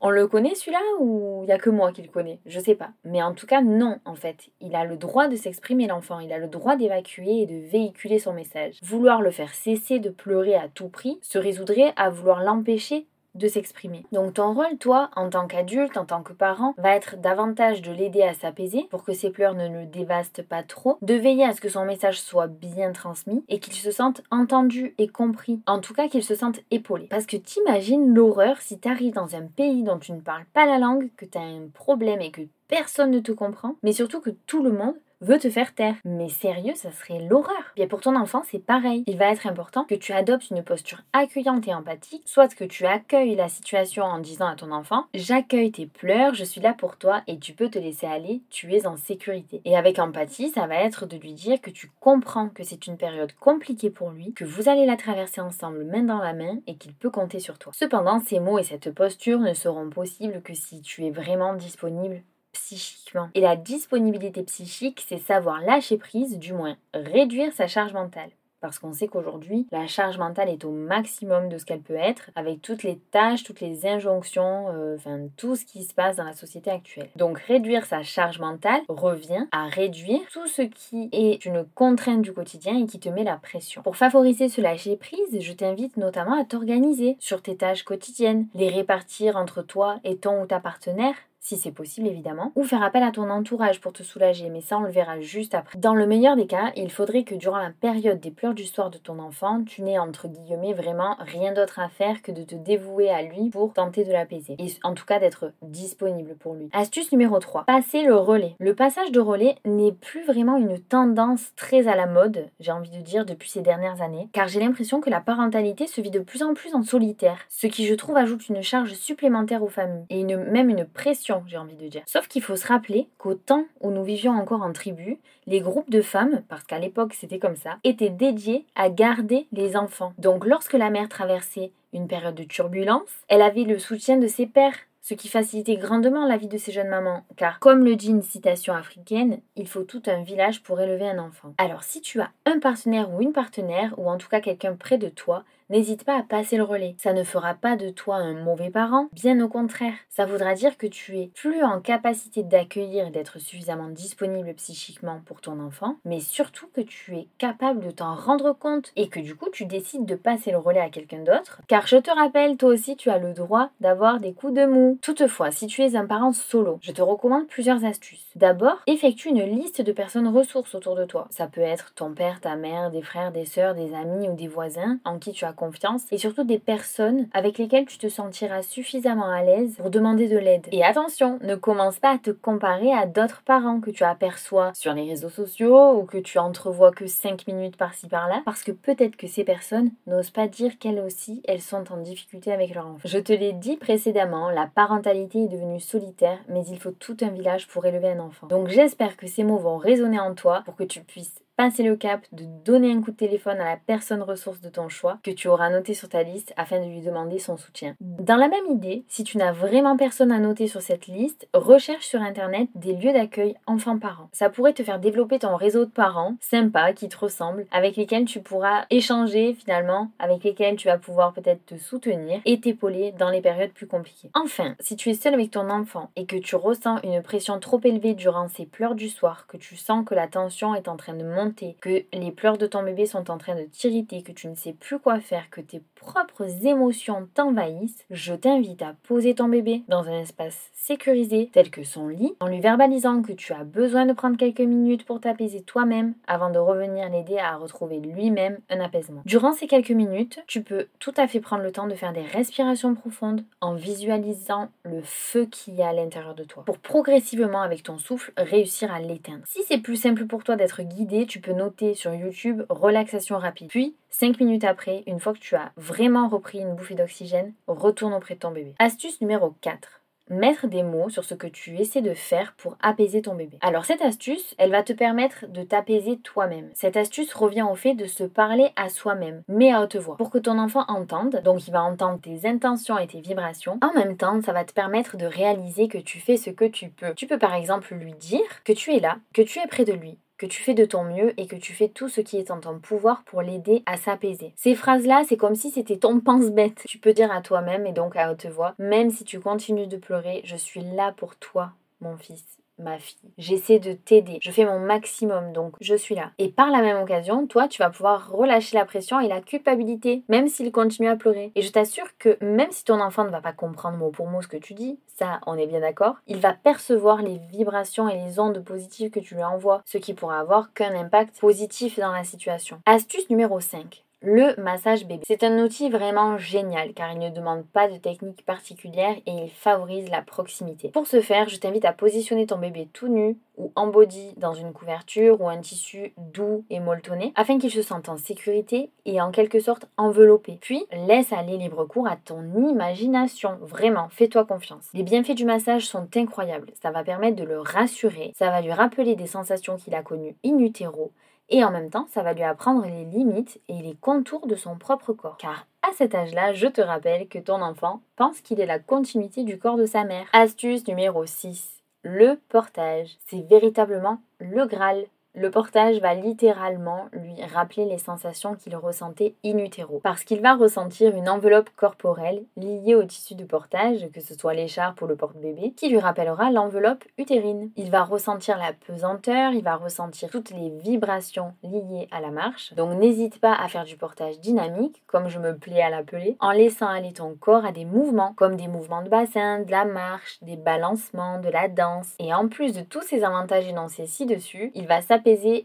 On 0.01 0.11
le 0.11 0.27
connaît 0.27 0.55
celui-là 0.55 0.81
ou 1.01 1.41
il 1.43 1.47
n'y 1.47 1.53
a 1.53 1.59
que 1.59 1.71
moi 1.71 1.93
qui 1.93 2.03
le 2.03 2.09
connais? 2.09 2.41
Je 2.47 2.61
sais 2.61 2.75
pas. 2.75 2.91
Mais 3.05 3.23
en 3.23 3.35
tout 3.35 3.47
cas, 3.47 3.63
non, 3.63 3.99
en 4.05 4.15
fait. 4.15 4.51
Il 4.61 4.75
a 4.75 4.85
le 4.85 4.97
droit 4.97 5.29
de 5.29 5.37
s'exprimer, 5.37 5.87
l'enfant. 5.87 6.21
Il 6.21 6.33
a 6.33 6.39
le 6.39 6.49
droit 6.49 6.77
d'évacuer 6.77 7.43
et 7.43 7.47
de 7.47 7.69
véhiculer 7.69 8.19
son 8.19 8.33
message. 8.33 8.79
Vouloir 8.83 9.23
le 9.23 9.31
faire 9.31 9.55
cesser 9.55 9.99
de 9.99 10.11
pleurer 10.11 10.55
à 10.55 10.69
tout 10.69 10.89
prix 10.89 11.19
se 11.23 11.39
résoudrait 11.39 11.93
à 11.97 12.11
vouloir 12.11 12.43
l'empêcher 12.43 13.07
de 13.35 13.49
s'exprimer. 13.49 14.05
Donc 14.13 14.35
ton 14.35 14.55
rôle, 14.55 14.79
toi, 14.79 15.11
en 15.17 15.31
tant 15.31 15.47
qu'adulte, 15.47 15.97
en 15.97 16.05
tant 16.05 16.23
que 16.23 16.33
parent, 16.33 16.75
va 16.79 16.95
être 16.95 17.17
davantage 17.21 17.83
de 17.83 17.93
l'aider 17.93 18.23
à 18.23 18.35
s'apaiser 18.35 18.87
pour 18.91 19.05
que 19.05 19.13
ses 19.13 19.31
pleurs 19.31 19.55
ne 19.55 19.69
le 19.69 19.87
dévastent 19.87 20.43
pas 20.43 20.63
trop, 20.63 20.99
de 21.03 21.15
veiller 21.15 21.45
à 21.45 21.53
ce 21.53 21.61
que 21.61 21.69
son 21.69 21.85
message 21.85 22.21
soit 22.21 22.47
bien 22.47 22.93
transmis 22.93 23.45
et 23.49 23.59
qu'il 23.59 23.75
se 23.75 23.91
sente 23.91 24.23
entendu 24.31 24.95
et 24.99 25.09
compris. 25.09 25.61
En 25.67 25.81
tout 25.81 25.95
cas, 25.95 26.09
qu'il 26.09 26.25
se 26.25 26.35
sente 26.35 26.61
épaulé. 26.71 27.07
Parce 27.07 27.27
que 27.27 27.37
t'imagines 27.37 28.15
l'horreur 28.15 28.61
si 28.61 28.79
t'arrives 28.79 29.15
dans 29.15 29.35
un 29.35 29.47
pays 29.47 29.83
dont 29.83 29.99
tu 29.99 30.13
ne 30.13 30.21
parles 30.21 30.47
pas 30.53 30.67
la 30.67 30.79
langue, 30.79 31.11
que 31.17 31.25
t'as 31.25 31.41
un 31.41 31.69
problème 31.73 32.21
et 32.21 32.31
que 32.31 32.43
personne 32.69 33.11
ne 33.11 33.21
te 33.21 33.33
comprend, 33.33 33.77
mais 33.83 33.93
surtout 33.93 34.21
que 34.21 34.31
tout 34.31 34.63
le 34.63 34.73
monde 34.73 34.95
veut 35.21 35.39
te 35.39 35.51
faire 35.51 35.75
taire. 35.75 35.97
Mais 36.05 36.29
sérieux, 36.29 36.75
ça 36.75 36.91
serait 36.91 37.21
l'horreur. 37.21 37.73
Bien 37.77 37.87
pour 37.87 38.01
ton 38.01 38.17
enfant, 38.17 38.43
c'est 38.51 38.65
pareil. 38.65 39.05
Il 39.07 39.17
va 39.17 39.31
être 39.31 39.47
important 39.47 39.85
que 39.85 39.95
tu 39.95 40.13
adoptes 40.13 40.51
une 40.51 40.63
posture 40.63 41.03
accueillante 41.13 41.67
et 41.69 41.75
empathique, 41.75 42.23
soit 42.27 42.55
que 42.55 42.65
tu 42.65 42.87
accueilles 42.87 43.35
la 43.35 43.49
situation 43.49 44.05
en 44.05 44.19
disant 44.19 44.47
à 44.47 44.57
ton 44.57 44.73
enfant 44.73 45.07
"J'accueille 45.15 45.73
tes 45.73 45.87
pleurs, 45.87 46.35
je 46.35 46.45
suis 46.45 46.61
là 46.61 46.75
pour 46.75 46.97
toi 46.97 47.23
et 47.27 47.39
tu 47.39 47.53
peux 47.53 47.69
te 47.69 47.79
laisser 47.79 48.07
aller, 48.07 48.43
tu 48.51 48.73
es 48.75 48.87
en 48.87 48.97
sécurité." 48.97 49.61
Et 49.65 49.77
avec 49.77 49.99
empathie, 49.99 50.51
ça 50.51 50.67
va 50.67 50.77
être 50.77 51.07
de 51.07 51.17
lui 51.17 51.33
dire 51.33 51.61
que 51.61 51.71
tu 51.71 51.91
comprends 52.01 52.49
que 52.49 52.65
c'est 52.65 52.87
une 52.87 52.97
période 52.97 53.33
compliquée 53.35 53.91
pour 53.91 54.11
lui, 54.11 54.33
que 54.33 54.45
vous 54.45 54.69
allez 54.69 54.87
la 54.87 54.97
traverser 54.97 55.41
ensemble 55.41 55.85
main 55.85 56.03
dans 56.03 56.19
la 56.19 56.33
main 56.33 56.59
et 56.67 56.77
qu'il 56.77 56.95
peut 56.95 57.11
compter 57.11 57.41
sur 57.41 57.59
toi. 57.59 57.73
Cependant, 57.75 58.21
ces 58.21 58.41
mots 58.41 58.59
et 58.59 58.65
cette 58.65 58.93
posture 58.93 59.39
ne 59.39 59.55
seront 59.55 59.91
possibles 59.91 60.43
que 60.43 60.55
si 60.55 60.81
tu 60.81 61.05
es 61.05 61.11
vraiment 61.11 61.55
disponible 61.55 62.23
psychiquement. 62.55 63.29
Et 63.35 63.41
la 63.41 63.57
disponibilité 63.57 64.43
psychique, 64.43 65.05
c'est 65.07 65.19
savoir 65.19 65.61
lâcher 65.61 65.99
prise, 65.99 66.39
du 66.39 66.53
moins 66.53 66.77
réduire 66.95 67.53
sa 67.53 67.67
charge 67.67 67.93
mentale 67.93 68.31
parce 68.65 68.79
qu'on 68.79 68.95
sait 68.95 69.09
qu'aujourd'hui, 69.09 69.67
la 69.73 69.87
charge 69.87 70.17
mentale 70.17 70.49
est 70.49 70.65
au 70.65 70.71
maximum 70.71 71.51
de 71.51 71.59
ce 71.59 71.67
qu'elle 71.67 71.83
peut 71.83 71.93
être, 71.93 72.31
avec 72.35 72.63
toutes 72.63 72.83
les 72.83 72.97
tâches, 73.11 73.45
toutes 73.45 73.61
les 73.61 73.85
injonctions, 73.85 74.71
euh, 74.71 74.97
enfin 74.97 75.21
tout 75.37 75.55
ce 75.55 75.67
qui 75.67 75.83
se 75.83 75.93
passe 75.93 76.17
dans 76.17 76.25
la 76.25 76.33
société 76.33 76.71
actuelle. 76.71 77.11
Donc 77.15 77.39
réduire 77.41 77.85
sa 77.85 78.03
charge 78.03 78.39
mentale 78.39 78.81
revient 78.89 79.47
à 79.53 79.67
réduire 79.67 80.23
tout 80.33 80.47
ce 80.47 80.63
qui 80.63 81.11
est 81.13 81.45
une 81.45 81.67
contrainte 81.75 82.23
du 82.23 82.33
quotidien 82.33 82.79
et 82.79 82.87
qui 82.87 82.99
te 82.99 83.11
met 83.11 83.23
la 83.23 83.37
pression. 83.37 83.83
Pour 83.83 83.99
favoriser 83.99 84.49
ce 84.49 84.63
lâcher 84.63 84.97
prise, 84.97 85.41
je 85.41 85.53
t'invite 85.53 85.99
notamment 85.99 86.41
à 86.41 86.47
t'organiser 86.47 87.19
sur 87.21 87.43
tes 87.43 87.59
tâches 87.59 87.83
quotidiennes, 87.83 88.47
les 88.55 88.71
répartir 88.71 89.37
entre 89.37 89.61
toi 89.61 90.01
et 90.05 90.17
ton 90.17 90.43
ou 90.43 90.47
ta 90.47 90.59
partenaire 90.59 91.17
si 91.45 91.59
c'est 91.59 91.73
possible 91.73 92.09
évidemment, 92.09 92.53
ou 92.55 92.65
faire 92.65 92.83
appel 92.83 93.03
à 93.03 93.11
ton 93.11 93.29
entourage 93.29 93.79
pour 93.79 93.93
te 93.93 94.03
soulager, 94.03 94.49
mais 94.49 94.63
ça 94.63 94.79
on 94.79 94.83
le 94.83 94.91
verra 94.91 95.21
juste 95.21 95.55
après. 95.55 95.79
Dans 95.79 95.95
le 95.95 96.07
meilleur 96.07 96.37
des 96.37 96.47
cas, 96.47 96.73
il 96.75 96.91
faudrait 96.91 97.25
que 97.25 97.35
durant 97.35 97.59
la 97.59 97.71
période 97.71 98.19
des 98.19 98.31
pleurs 98.31 98.55
du 98.55 98.65
soir 98.65 98.89
de 98.89 98.97
ton 98.97 99.19
enfant, 99.19 99.63
tu 99.63 99.83
n'aies 99.83 99.99
entre 99.99 100.27
guillemets 100.27 100.73
vraiment 100.73 101.17
rien 101.21 101.53
d'autre 101.53 101.81
à 101.81 101.91
faire 101.91 102.23
que 102.23 102.33
de 102.33 102.43
te 102.45 102.55
dévouer 102.55 103.11
à 103.11 103.21
lui 103.21 103.51
pour 103.51 103.75
tenter 103.75 104.05
de 104.05 104.13
l'apaiser, 104.13 104.57
et 104.59 104.73
en 104.83 104.95
tout 104.95 105.05
cas 105.05 105.19
d'être 105.19 105.53
disponible 105.61 106.35
pour 106.35 106.55
lui. 106.55 106.71
Astuce 106.73 107.13
numéro 107.13 107.39
3, 107.39 107.65
passer 107.65 108.03
le 108.05 108.17
relais. 108.17 108.57
Le 108.59 108.75
passage 108.75 109.13
de 109.13 109.21
relais 109.21 109.57
n'est 109.67 109.93
plus 109.93 110.25
vraiment 110.25 110.57
une 110.57 110.79
tendance 110.79 111.53
très 111.57 111.89
à 111.89 111.95
la 111.95 112.07
mode, 112.07 112.49
j'ai 112.59 112.73
envie 112.73 112.91
de 112.91 113.03
dire, 113.03 113.27
depuis 113.27 113.51
ces 113.51 113.61
dernières 113.61 114.01
années, 114.01 114.31
car 114.33 114.49
j'ai 114.49 114.61
l'impression 114.61 115.03
que 115.03 115.11
la 115.11 115.21
parentalité 115.21 115.87
se 115.87 116.01
vit 116.01 116.11
de 116.11 116.21
plus 116.21 116.43
en 116.43 116.55
plus 116.55 116.75
en 116.75 116.83
solitaire, 116.83 117.41
ce 117.51 117.67
qui 117.67 117.85
je 117.85 117.95
trouve 117.95 118.17
ajoute 118.17 118.49
une 118.49 118.63
charge 118.63 118.95
supplémentaire 118.95 119.63
aux 119.63 119.69
familles, 119.69 120.07
et 120.09 120.21
une, 120.21 120.37
même 120.37 120.71
une 120.71 120.87
pression 120.87 121.34
j'ai 121.47 121.59
envie 121.59 121.77
de 121.77 121.89
dire. 121.89 122.03
Sauf 122.07 122.29
qu'il 122.29 122.43
faut 122.43 122.57
se 122.57 122.67
rappeler 122.67 123.09
qu'au 123.19 123.35
temps 123.35 123.67
où 123.81 123.91
nous 123.91 124.05
vivions 124.05 124.33
encore 124.33 124.63
en 124.63 124.73
tribu, 124.73 125.19
les 125.47 125.61
groupes 125.61 125.91
de 125.91 126.03
femmes, 126.03 126.43
parce 126.49 126.65
qu'à 126.65 126.79
l'époque 126.79 127.15
c'était 127.15 127.39
comme 127.39 127.57
ça, 127.57 127.79
étaient 127.85 128.11
dédiés 128.11 128.67
à 128.75 128.91
garder 128.91 129.47
les 129.53 129.77
enfants. 129.77 130.15
Donc 130.19 130.47
lorsque 130.47 130.75
la 130.75 130.91
mère 130.91 131.09
traversait 131.09 131.73
une 131.93 132.09
période 132.09 132.35
de 132.35 132.45
turbulence, 132.45 133.11
elle 133.29 133.43
avait 133.43 133.65
le 133.65 133.79
soutien 133.79 134.17
de 134.17 134.27
ses 134.27 134.47
pères, 134.47 134.75
ce 135.01 135.13
qui 135.13 135.29
facilitait 135.29 135.77
grandement 135.77 136.27
la 136.27 136.39
vie 136.39 136.49
de 136.49 136.57
ces 136.57 136.73
jeunes 136.73 136.89
mamans, 136.89 137.25
car 137.37 137.59
comme 137.59 137.85
le 137.85 137.95
dit 137.95 138.09
une 138.09 138.23
citation 138.23 138.75
africaine, 138.75 139.41
il 139.55 139.69
faut 139.69 139.83
tout 139.83 140.03
un 140.07 140.23
village 140.23 140.63
pour 140.63 140.81
élever 140.81 141.07
un 141.07 141.19
enfant. 141.19 141.53
Alors 141.59 141.85
si 141.85 142.01
tu 142.01 142.21
as 142.21 142.31
un 142.47 142.59
partenaire 142.59 143.13
ou 143.13 143.21
une 143.21 143.33
partenaire, 143.33 143.93
ou 143.99 144.09
en 144.09 144.17
tout 144.17 144.29
cas 144.29 144.41
quelqu'un 144.41 144.75
près 144.75 144.97
de 144.97 145.09
toi, 145.09 145.45
n'hésite 145.71 146.05
pas 146.05 146.19
à 146.19 146.23
passer 146.23 146.57
le 146.57 146.63
relais. 146.63 146.97
Ça 146.99 147.13
ne 147.13 147.25
fera 147.25 147.55
pas 147.55 147.77
de 147.77 147.91
toi 147.91 148.17
un 148.17 148.35
mauvais 148.35 148.71
parent, 148.71 149.09
bien 149.13 149.41
au 149.41 149.49
contraire. 149.49 149.95
Ça 150.09 150.27
voudra 150.27 150.55
dire 150.55 150.77
que 150.77 150.87
tu 150.87 151.19
es 151.19 151.31
plus 151.35 151.63
en 151.63 151.81
capacité 151.81 152.43
d'accueillir 152.43 153.07
et 153.07 153.11
d'être 153.11 153.39
suffisamment 153.39 153.89
disponible 153.89 154.55
psychiquement 154.55 155.21
pour 155.25 155.41
ton 155.41 155.61
enfant, 155.61 155.97
mais 156.05 156.21
surtout 156.21 156.69
que 156.75 156.81
tu 156.81 157.17
es 157.17 157.29
capable 157.39 157.81
de 157.81 157.91
t'en 157.91 158.15
rendre 158.15 158.53
compte 158.53 158.93
et 158.97 159.09
que 159.09 159.21
du 159.21 159.35
coup 159.35 159.49
tu 159.53 159.67
décides 159.67 160.07
de 160.07 160.15
passer 160.15 160.51
le 160.51 160.59
relais 160.59 160.81
à 160.81 160.91
quelqu'un 160.91 161.23
d'autre. 161.23 161.61
Car 161.69 161.87
je 161.87 161.97
te 161.97 162.11
rappelle, 162.11 162.57
toi 162.57 162.71
aussi 162.71 162.97
tu 162.97 163.11
as 163.11 163.19
le 163.19 163.33
droit 163.33 163.71
d'avoir 163.81 164.21
des 164.21 164.33
coups 164.33 164.55
de 164.55 164.67
mou. 164.67 164.99
Toutefois, 165.03 165.51
si 165.51 165.67
tu 165.67 165.83
es 165.83 165.97
un 165.97 166.07
parent 166.07 166.33
solo, 166.33 166.79
je 166.81 166.93
te 166.93 167.03
recommande 167.03 167.47
plusieurs 167.47 167.85
astuces. 167.85 168.31
D'abord, 168.37 168.83
effectue 168.87 169.29
une 169.29 169.43
liste 169.43 169.81
de 169.81 169.93
personnes 169.93 170.29
ressources 170.29 170.75
autour 170.75 170.97
de 170.97 171.05
toi. 171.05 171.27
Ça 171.31 171.47
peut 171.47 171.61
être 171.61 171.95
ton 171.95 172.13
père, 172.13 172.41
ta 172.41 172.57
mère, 172.57 172.91
des 172.91 173.03
frères, 173.03 173.33
des 173.33 173.45
sœurs, 173.45 173.75
des 173.75 173.95
amis 173.95 174.29
ou 174.29 174.35
des 174.35 174.49
voisins 174.49 174.99
en 175.05 175.19
qui 175.19 175.33
tu 175.33 175.45
as 175.45 175.53
confiance 175.55 176.03
et 176.11 176.19
surtout 176.19 176.45
des 176.45 176.59
personnes 176.59 177.29
avec 177.33 177.59
lesquelles 177.59 177.87
tu 177.87 177.99
te 177.99 178.09
sentiras 178.09 178.63
suffisamment 178.63 179.31
à 179.31 179.43
l'aise 179.43 179.77
pour 179.77 179.91
demander 179.91 180.29
de 180.29 180.39
l'aide. 180.39 180.67
Et 180.73 180.85
attention, 180.85 181.39
ne 181.43 181.55
commence 181.55 181.99
pas 181.99 182.15
à 182.15 182.19
te 182.19 182.31
comparer 182.31 182.93
à 182.93 183.07
d'autres 183.07 183.43
parents 183.43 183.81
que 183.81 183.91
tu 183.91 184.05
aperçois 184.05 184.73
sur 184.75 184.93
les 184.93 185.09
réseaux 185.09 185.29
sociaux 185.29 185.99
ou 185.99 186.05
que 186.05 186.19
tu 186.19 186.39
entrevois 186.39 186.93
que 186.93 187.07
5 187.07 187.47
minutes 187.47 187.77
par-ci 187.77 188.09
par-là 188.09 188.43
parce 188.45 188.63
que 188.63 188.73
peut-être 188.73 189.17
que 189.17 189.27
ces 189.27 189.45
personnes 189.45 189.91
n'osent 190.07 190.31
pas 190.31 190.49
dire 190.49 190.79
qu'elles 190.79 191.01
aussi 191.01 191.43
elles 191.47 191.61
sont 191.61 191.93
en 191.93 191.99
difficulté 191.99 192.53
avec 192.53 192.75
leur 192.75 192.87
enfant. 192.87 193.01
Je 193.05 193.19
te 193.19 193.33
l'ai 193.33 193.53
dit 193.53 193.77
précédemment, 193.77 194.51
la 194.51 194.67
parentalité 194.67 195.45
est 195.45 195.49
devenue 195.49 195.81
solitaire 195.81 196.39
mais 196.49 196.65
il 196.67 196.79
faut 196.79 196.91
tout 196.91 197.17
un 197.23 197.31
village 197.31 197.69
pour 197.69 197.87
élever 197.87 198.09
un 198.09 198.21
enfant. 198.21 198.47
Donc 198.47 198.69
j'espère 198.69 199.17
que 199.17 199.27
ces 199.27 199.45
mots 199.45 199.59
vont 199.59 199.77
résonner 199.77 200.21
en 200.21 200.35
toi 200.35 200.63
pour 200.65 200.77
que 200.77 200.85
tu 200.85 201.01
puisses 201.01 201.44
passer 201.57 201.85
le 201.85 201.97
cap 201.97 202.23
de 202.33 202.45
donner 202.65 202.93
un 202.93 203.01
coup 203.01 203.13
de 203.13 203.17
téléphone 203.17 203.61
à 203.61 203.65
la 203.65 203.77
personne 203.77 204.23
ressource 204.23 204.61
de 204.61 204.69
ton 204.69 204.89
choix 204.89 205.19
que 205.23 205.31
tu 205.31 205.47
auras 205.49 205.71
noté 205.71 205.95
sur 205.95 206.09
ta 206.09 206.23
liste 206.23 206.53
afin 206.57 206.81
de 206.81 206.91
lui 206.91 207.01
demander 207.01 207.39
son 207.39 207.57
soutien. 207.57 207.95
Dans 208.01 208.37
la 208.37 208.49
même 208.49 208.67
idée, 208.71 209.05
si 209.09 209.23
tu 209.23 209.39
n'as 209.39 209.53
vraiment 209.53 209.97
personne 209.97 210.33
à 210.33 210.41
noter 210.41 210.67
sur 210.67 210.83
cette 210.83 211.07
liste, 211.07 211.49
recherche 211.55 212.07
sur 212.07 212.21
internet 212.21 212.69
des 212.75 212.95
lieux 212.95 213.13
d'accueil 213.13 213.55
enfants-parents. 213.67 214.29
Ça 214.33 214.51
pourrait 214.51 214.73
te 214.73 214.83
faire 214.83 214.99
développer 214.99 215.39
ton 215.39 215.55
réseau 215.55 215.85
de 215.85 215.91
parents 215.91 216.37
sympas 216.41 216.93
qui 216.93 217.09
te 217.09 217.19
ressemblent, 217.19 217.67
avec 217.71 217.97
lesquels 217.97 218.25
tu 218.25 218.41
pourras 218.41 218.87
échanger 218.91 219.55
finalement, 219.55 220.11
avec 220.19 220.43
lesquels 220.43 220.77
tu 220.77 220.89
vas 220.89 220.99
pouvoir 220.99 221.33
peut-être 221.33 221.65
te 221.67 221.77
soutenir 221.77 222.41
et 222.45 222.61
t'épauler 222.61 223.13
dans 223.13 223.31
les 223.31 223.41
périodes 223.41 223.73
plus 223.73 223.87
compliquées. 223.87 224.31
Enfin, 224.35 224.75
si 224.81 224.97
tu 224.97 225.11
es 225.11 225.15
seul 225.15 225.35
avec 225.35 225.53
ton 225.53 225.71
enfant 225.71 226.11
et 226.17 226.27
que 226.27 226.37
tu 226.37 226.57
ressens 226.57 227.01
une 227.05 227.23
pression 227.23 227.61
trop 227.61 227.81
élevée 227.85 228.15
durant 228.15 228.49
ses 228.49 228.67
pleurs 228.67 228.97
du 228.97 229.09
soir, 229.09 229.47
que 229.47 229.57
tu 229.57 229.77
sens 229.77 230.05
que 230.05 230.15
la 230.15 230.27
tension 230.27 230.75
est 230.75 230.89
en 230.89 230.97
train 230.97 231.15
de 231.15 231.25
monter, 231.25 231.44
que 231.53 232.05
les 232.13 232.33
pleurs 232.33 232.59
de 232.59 232.67
ton 232.67 232.83
bébé 232.83 233.07
sont 233.07 233.31
en 233.31 233.39
train 233.39 233.55
de 233.55 233.65
t'irriter, 233.65 234.23
que 234.23 234.33
tu 234.33 234.49
ne 234.49 234.55
sais 234.55 234.73
plus 234.73 234.99
quoi 234.99 235.21
faire, 235.21 235.51
que 235.51 235.61
tes 235.61 235.83
propres 235.95 236.67
émotions 236.67 237.29
t'envahissent, 237.35 238.05
je 238.11 238.35
t'invite 238.35 238.83
à 238.83 238.95
poser 239.05 239.35
ton 239.35 239.49
bébé 239.49 239.83
dans 239.89 240.09
un 240.09 240.21
espace 240.21 240.71
sécurisé 240.73 241.51
tel 241.53 241.71
que 241.71 241.83
son 241.83 242.09
lit, 242.09 242.35
en 242.41 242.49
lui 242.49 242.61
verbalisant 242.61 243.23
que 243.23 243.33
tu 243.33 243.53
as 243.53 243.65
besoin 243.65 244.05
de 244.05 244.13
prendre 244.13 244.37
quelques 244.37 244.61
minutes 244.61 245.07
pour 245.07 245.21
t'apaiser 245.21 245.63
toi-même 245.63 246.15
avant 246.27 246.51
de 246.51 246.59
revenir 246.59 247.09
l'aider 247.09 247.39
à 247.39 247.57
retrouver 247.57 248.01
lui-même 248.01 248.59
un 248.69 248.81
apaisement. 248.81 249.23
Durant 249.25 249.53
ces 249.53 249.67
quelques 249.67 249.91
minutes, 249.91 250.43
tu 250.47 250.63
peux 250.63 250.89
tout 250.99 251.15
à 251.17 251.27
fait 251.27 251.41
prendre 251.41 251.63
le 251.63 251.73
temps 251.73 251.87
de 251.87 251.95
faire 251.95 252.13
des 252.13 252.23
respirations 252.23 252.95
profondes 252.95 253.45
en 253.61 253.75
visualisant 253.75 254.69
le 254.85 255.01
feu 255.03 255.47
qu'il 255.47 255.75
y 255.75 255.83
a 255.83 255.89
à 255.89 255.93
l'intérieur 255.93 256.35
de 256.35 256.45
toi 256.45 256.65
pour 256.65 256.79
progressivement 256.79 257.63
avec 257.63 257.83
ton 257.83 257.99
souffle 257.99 258.33
réussir 258.37 258.93
à 258.93 259.01
l'éteindre. 259.01 259.45
Si 259.47 259.63
c'est 259.67 259.79
plus 259.79 259.97
simple 259.97 260.27
pour 260.27 260.45
toi 260.45 260.57
d'être 260.57 260.83
guidé, 260.83 261.27
tu 261.35 261.41
peux 261.41 261.53
noter 261.53 261.95
sur 261.95 262.15
YouTube 262.15 262.63
relaxation 262.69 263.39
rapide. 263.39 263.67
Puis, 263.67 263.97
5 264.11 264.39
minutes 264.39 264.63
après, 264.63 265.03
une 265.09 265.19
fois 265.19 265.33
que 265.33 265.41
tu 265.41 265.57
as 265.57 265.73
vraiment 265.77 266.29
repris 266.29 266.61
une 266.61 266.77
bouffée 266.77 266.95
d'oxygène, 266.95 267.55
retourne 267.67 268.15
auprès 268.15 268.35
de 268.35 268.39
ton 268.39 268.53
bébé. 268.53 268.77
Astuce 268.79 269.21
numéro 269.21 269.53
4 269.61 270.05
mettre 270.31 270.69
des 270.69 270.83
mots 270.83 271.11
sur 271.11 271.25
ce 271.25 271.35
que 271.35 271.47
tu 271.47 271.77
essaies 271.77 272.01
de 272.01 272.15
faire 272.15 272.55
pour 272.57 272.79
apaiser 272.81 273.21
ton 273.21 273.35
bébé. 273.35 273.59
Alors 273.61 273.85
cette 273.85 274.01
astuce, 274.01 274.55
elle 274.57 274.71
va 274.71 274.83
te 274.83 274.95
permettre 274.95 275.47
de 275.49 275.63
t'apaiser 275.63 276.19
toi-même. 276.19 276.71
Cette 276.73 276.97
astuce 276.97 277.35
revient 277.35 277.67
au 277.71 277.75
fait 277.75 277.95
de 277.95 278.07
se 278.07 278.25
parler 278.25 278.71
à 278.77 278.89
soi-même, 278.89 279.43
mais 279.49 279.73
à 279.73 279.83
haute 279.83 279.97
voix, 279.97 280.17
pour 280.17 280.31
que 280.31 280.39
ton 280.39 280.59
enfant 280.59 280.85
entende, 280.89 281.43
donc 281.45 281.67
il 281.69 281.73
va 281.73 281.83
entendre 281.83 282.21
tes 282.21 282.49
intentions 282.49 282.97
et 282.97 283.07
tes 283.07 283.21
vibrations. 283.21 283.79
En 283.83 283.93
même 283.93 284.17
temps, 284.17 284.41
ça 284.41 284.53
va 284.53 284.65
te 284.65 284.73
permettre 284.73 285.19
de 285.19 285.27
réaliser 285.27 285.89
que 285.89 285.99
tu 285.99 286.21
fais 286.21 286.39
ce 286.39 286.49
que 286.49 286.65
tu 286.65 286.89
peux. 286.89 287.13
Tu 287.15 287.27
peux 287.27 287.39
par 287.39 287.55
exemple 287.55 287.95
lui 287.95 288.15
dire 288.15 288.65
que 288.65 288.73
tu 288.73 288.95
es 288.95 289.01
là, 289.01 289.19
que 289.35 289.43
tu 289.43 289.59
es 289.59 289.67
près 289.67 289.85
de 289.85 289.93
lui, 289.93 290.19
que 290.45 290.51
tu 290.51 290.63
fais 290.63 290.75
de 290.75 290.85
ton 290.85 291.05
mieux 291.05 291.33
et 291.41 291.47
que 291.47 291.57
tu 291.57 291.73
fais 291.73 291.89
tout 291.89 292.11
ce 292.11 292.21
qui 292.21 292.37
est 292.37 292.51
en 292.51 292.61
ton 292.61 292.79
pouvoir 292.79 293.23
pour 293.25 293.41
l'aider 293.41 293.83
à 293.87 293.97
s'apaiser. 293.97 294.53
Ces 294.57 294.75
phrases-là, 294.75 295.23
c'est 295.27 295.39
comme 295.39 295.55
si 295.55 295.71
c'était 295.71 295.97
ton 295.97 296.21
pense-bête. 296.21 296.83
Tu 296.87 296.99
peux 296.99 297.15
dire 297.15 297.33
à 297.33 297.41
toi-même 297.41 297.87
et 297.87 297.93
donc 297.93 298.15
à 298.15 298.31
haute 298.31 298.45
voix, 298.47 298.75
même 298.79 299.11
si 299.11 299.25
tu 299.25 299.41
continues 299.41 299.87
de 299.87 299.97
pleurer, 299.97 300.43
je 300.45 300.57
suis 300.57 300.83
là 300.83 301.15
pour 301.17 301.37
toi, 301.37 301.73
mon 302.03 302.19
fils 302.19 302.45
ma 302.79 302.99
fille. 302.99 303.33
J'essaie 303.39 303.79
de 303.79 303.93
t'aider. 303.93 304.39
Je 304.41 304.51
fais 304.51 304.65
mon 304.65 304.79
maximum, 304.79 305.53
donc 305.53 305.75
je 305.81 305.95
suis 305.95 306.15
là. 306.15 306.31
Et 306.39 306.49
par 306.49 306.71
la 306.71 306.83
même 306.83 307.03
occasion, 307.03 307.47
toi, 307.47 307.69
tu 307.69 307.81
vas 307.83 307.91
pouvoir 307.91 308.31
relâcher 308.31 308.77
la 308.77 308.85
pression 308.85 309.21
et 309.21 309.29
la 309.29 309.41
culpabilité, 309.41 310.23
même 310.29 310.49
s'il 310.49 310.73
continue 310.73 311.09
à 311.09 311.17
pleurer. 311.17 311.53
Et 311.55 311.63
je 311.63 311.73
t'assure 311.73 312.17
que 312.19 312.37
même 312.45 312.71
si 312.71 312.85
ton 312.85 313.01
enfant 313.01 313.25
ne 313.25 313.31
va 313.31 313.41
pas 313.41 313.53
comprendre 313.53 313.99
mot 313.99 314.11
pour 314.11 314.29
mot 314.29 314.43
ce 314.43 314.49
que 314.49 314.57
tu 314.57 314.75
dis, 314.75 314.99
ça, 315.07 315.41
on 315.47 315.57
est 315.57 315.67
bien 315.67 315.81
d'accord, 315.81 316.17
il 316.27 316.39
va 316.39 316.53
percevoir 316.53 317.23
les 317.23 317.39
vibrations 317.53 318.09
et 318.09 318.17
les 318.17 318.39
ondes 318.41 318.65
positives 318.65 319.11
que 319.11 319.21
tu 319.21 319.35
lui 319.35 319.45
envoies, 319.45 319.83
ce 319.85 319.99
qui 319.99 320.15
pourra 320.15 320.41
avoir 320.41 320.73
qu'un 320.73 320.95
impact 320.95 321.39
positif 321.41 321.99
dans 321.99 322.13
la 322.13 322.25
situation. 322.25 322.81
Astuce 322.87 323.31
numéro 323.31 323.61
5 323.61 324.04
le 324.25 324.59
massage 324.61 325.07
bébé. 325.07 325.23
C'est 325.27 325.45
un 325.45 325.63
outil 325.63 325.91
vraiment 325.91 326.39
génial 326.39 326.95
car 326.95 327.13
il 327.13 327.19
ne 327.19 327.29
demande 327.29 327.65
pas 327.67 327.89
de 327.89 327.97
technique 327.99 328.45
particulière 328.45 329.15
et 329.27 329.33
il 329.33 329.51
favorise 329.51 330.09
la 330.11 330.23
proximité. 330.23 330.89
Pour 330.89 331.07
ce 331.07 331.21
faire, 331.21 331.49
je 331.49 331.59
t'invite 331.59 331.85
à 331.85 331.93
positionner 331.93 332.47
ton 332.47 332.59
bébé 332.59 332.89
tout 332.93 333.09
nu 333.09 333.37
ou 333.59 333.71
en 333.77 333.87
body 333.87 334.35
dans 334.37 334.55
une 334.55 334.73
couverture 334.73 335.41
ou 335.41 335.49
un 335.49 335.61
tissu 335.61 336.15
doux 336.17 336.65
et 336.71 336.81
molletonné 336.81 337.33
afin 337.37 337.59
qu'il 337.59 337.71
se 337.71 337.83
sente 337.83 338.09
en 338.09 338.17
sécurité 338.17 338.91
et 339.05 339.21
en 339.21 339.31
quelque 339.31 339.61
sorte 339.61 339.87
enveloppé. 339.97 340.59
Puis 340.61 340.87
laisse 341.07 341.33
aller 341.33 341.59
libre 341.59 341.85
cours 341.85 342.09
à 342.09 342.17
ton 342.17 342.43
imagination. 342.69 343.59
Vraiment, 343.61 344.09
fais-toi 344.11 344.47
confiance. 344.47 344.89
Les 344.95 345.03
bienfaits 345.03 345.35
du 345.35 345.45
massage 345.45 345.87
sont 345.87 346.09
incroyables. 346.17 346.73
Ça 346.83 346.91
va 346.91 347.05
permettre 347.05 347.37
de 347.37 347.45
le 347.45 347.61
rassurer, 347.61 348.33
ça 348.35 348.51
va 348.51 348.63
lui 348.63 348.73
rappeler 348.73 349.17
des 349.17 349.27
sensations 349.27 349.77
qu'il 349.77 349.95
a 349.95 350.03
connues 350.03 350.37
in 350.45 350.59
utero 350.59 351.13
et 351.49 351.65
en 351.65 351.71
même 351.71 351.91
temps, 351.91 352.07
ça 352.11 352.23
va 352.23 352.33
lui 352.33 352.43
apprendre 352.43 352.85
les 352.85 353.05
limites 353.05 353.61
et 353.69 353.83
les 353.83 353.95
contours 353.95 354.47
de 354.47 354.55
son 354.55 354.77
propre 354.77 355.13
corps. 355.13 355.37
Car 355.37 355.67
à 355.83 355.93
cet 355.95 356.15
âge-là, 356.15 356.53
je 356.55 356.67
te 356.67 356.81
rappelle 356.81 357.29
que 357.29 357.39
ton 357.39 357.61
enfant 357.61 358.01
pense 358.17 358.41
qu'il 358.41 358.61
est 358.61 358.67
la 358.67 358.79
continuité 358.79 359.45
du 359.45 359.59
corps 359.59 359.77
de 359.77 359.87
sa 359.87 360.05
mère. 360.05 360.27
Astuce 360.33 360.87
numéro 360.89 361.27
6. 361.27 361.83
Le 362.03 362.39
portage. 362.49 363.17
C'est 363.27 363.47
véritablement 363.47 364.21
le 364.39 364.67
Graal 364.67 365.05
le 365.35 365.51
portage 365.51 366.01
va 366.01 366.15
littéralement 366.15 367.07
lui 367.13 367.35
rappeler 367.53 367.85
les 367.85 367.99
sensations 367.99 368.55
qu'il 368.55 368.77
ressentait 368.77 369.35
in 369.45 369.59
utero, 369.59 370.01
parce 370.03 370.23
qu'il 370.23 370.41
va 370.41 370.55
ressentir 370.55 371.17
une 371.17 371.29
enveloppe 371.29 371.71
corporelle 371.75 372.45
liée 372.57 372.95
au 372.95 373.03
tissu 373.05 373.35
de 373.35 373.45
portage, 373.45 374.09
que 374.13 374.21
ce 374.21 374.35
soit 374.35 374.55
l'écharpe 374.55 375.03
ou 375.03 375.07
le 375.07 375.17
porte-bébé, 375.17 375.73
qui 375.77 375.89
lui 375.89 375.99
rappellera 375.99 376.53
l'enveloppe 376.53 377.05
utérine. 377.19 377.71
Il 377.77 377.91
va 377.91 378.05
ressentir 378.05 378.59
la 378.59 378.73
pesanteur, 378.73 379.53
il 379.53 379.65
va 379.65 379.75
ressentir 379.75 380.31
toutes 380.31 380.51
les 380.51 380.71
vibrations 380.71 381.55
liées 381.65 382.09
à 382.13 382.21
la 382.21 382.31
marche, 382.31 382.73
donc 382.75 382.97
n'hésite 382.99 383.41
pas 383.41 383.55
à 383.55 383.67
faire 383.67 383.85
du 383.85 383.97
portage 383.97 384.39
dynamique, 384.39 385.03
comme 385.09 385.29
je 385.29 385.41
me 385.41 385.57
plais 385.57 385.83
à 385.83 385.91
l'appeler, 385.91 386.37
en 386.39 386.53
laissant 386.53 386.89
aller 386.89 387.13
ton 387.13 387.35
corps 387.35 387.65
à 387.65 387.73
des 387.73 387.85
mouvements, 387.85 388.35
comme 388.37 388.57
des 388.57 388.69
mouvements 388.69 389.03
de 389.03 389.09
bassin, 389.09 389.61
de 389.61 389.71
la 389.71 389.85
marche, 389.85 390.39
des 390.43 390.57
balancements, 390.57 391.41
de 391.41 391.49
la 391.49 391.67
danse, 391.67 392.15
et 392.21 392.33
en 392.33 392.47
plus 392.47 392.73
de 392.73 392.83
tous 392.83 393.03
ces 393.03 393.25
avantages 393.25 393.67
énoncés 393.67 394.07
ci-dessus, 394.07 394.71
il 394.75 394.87
va 394.87 395.01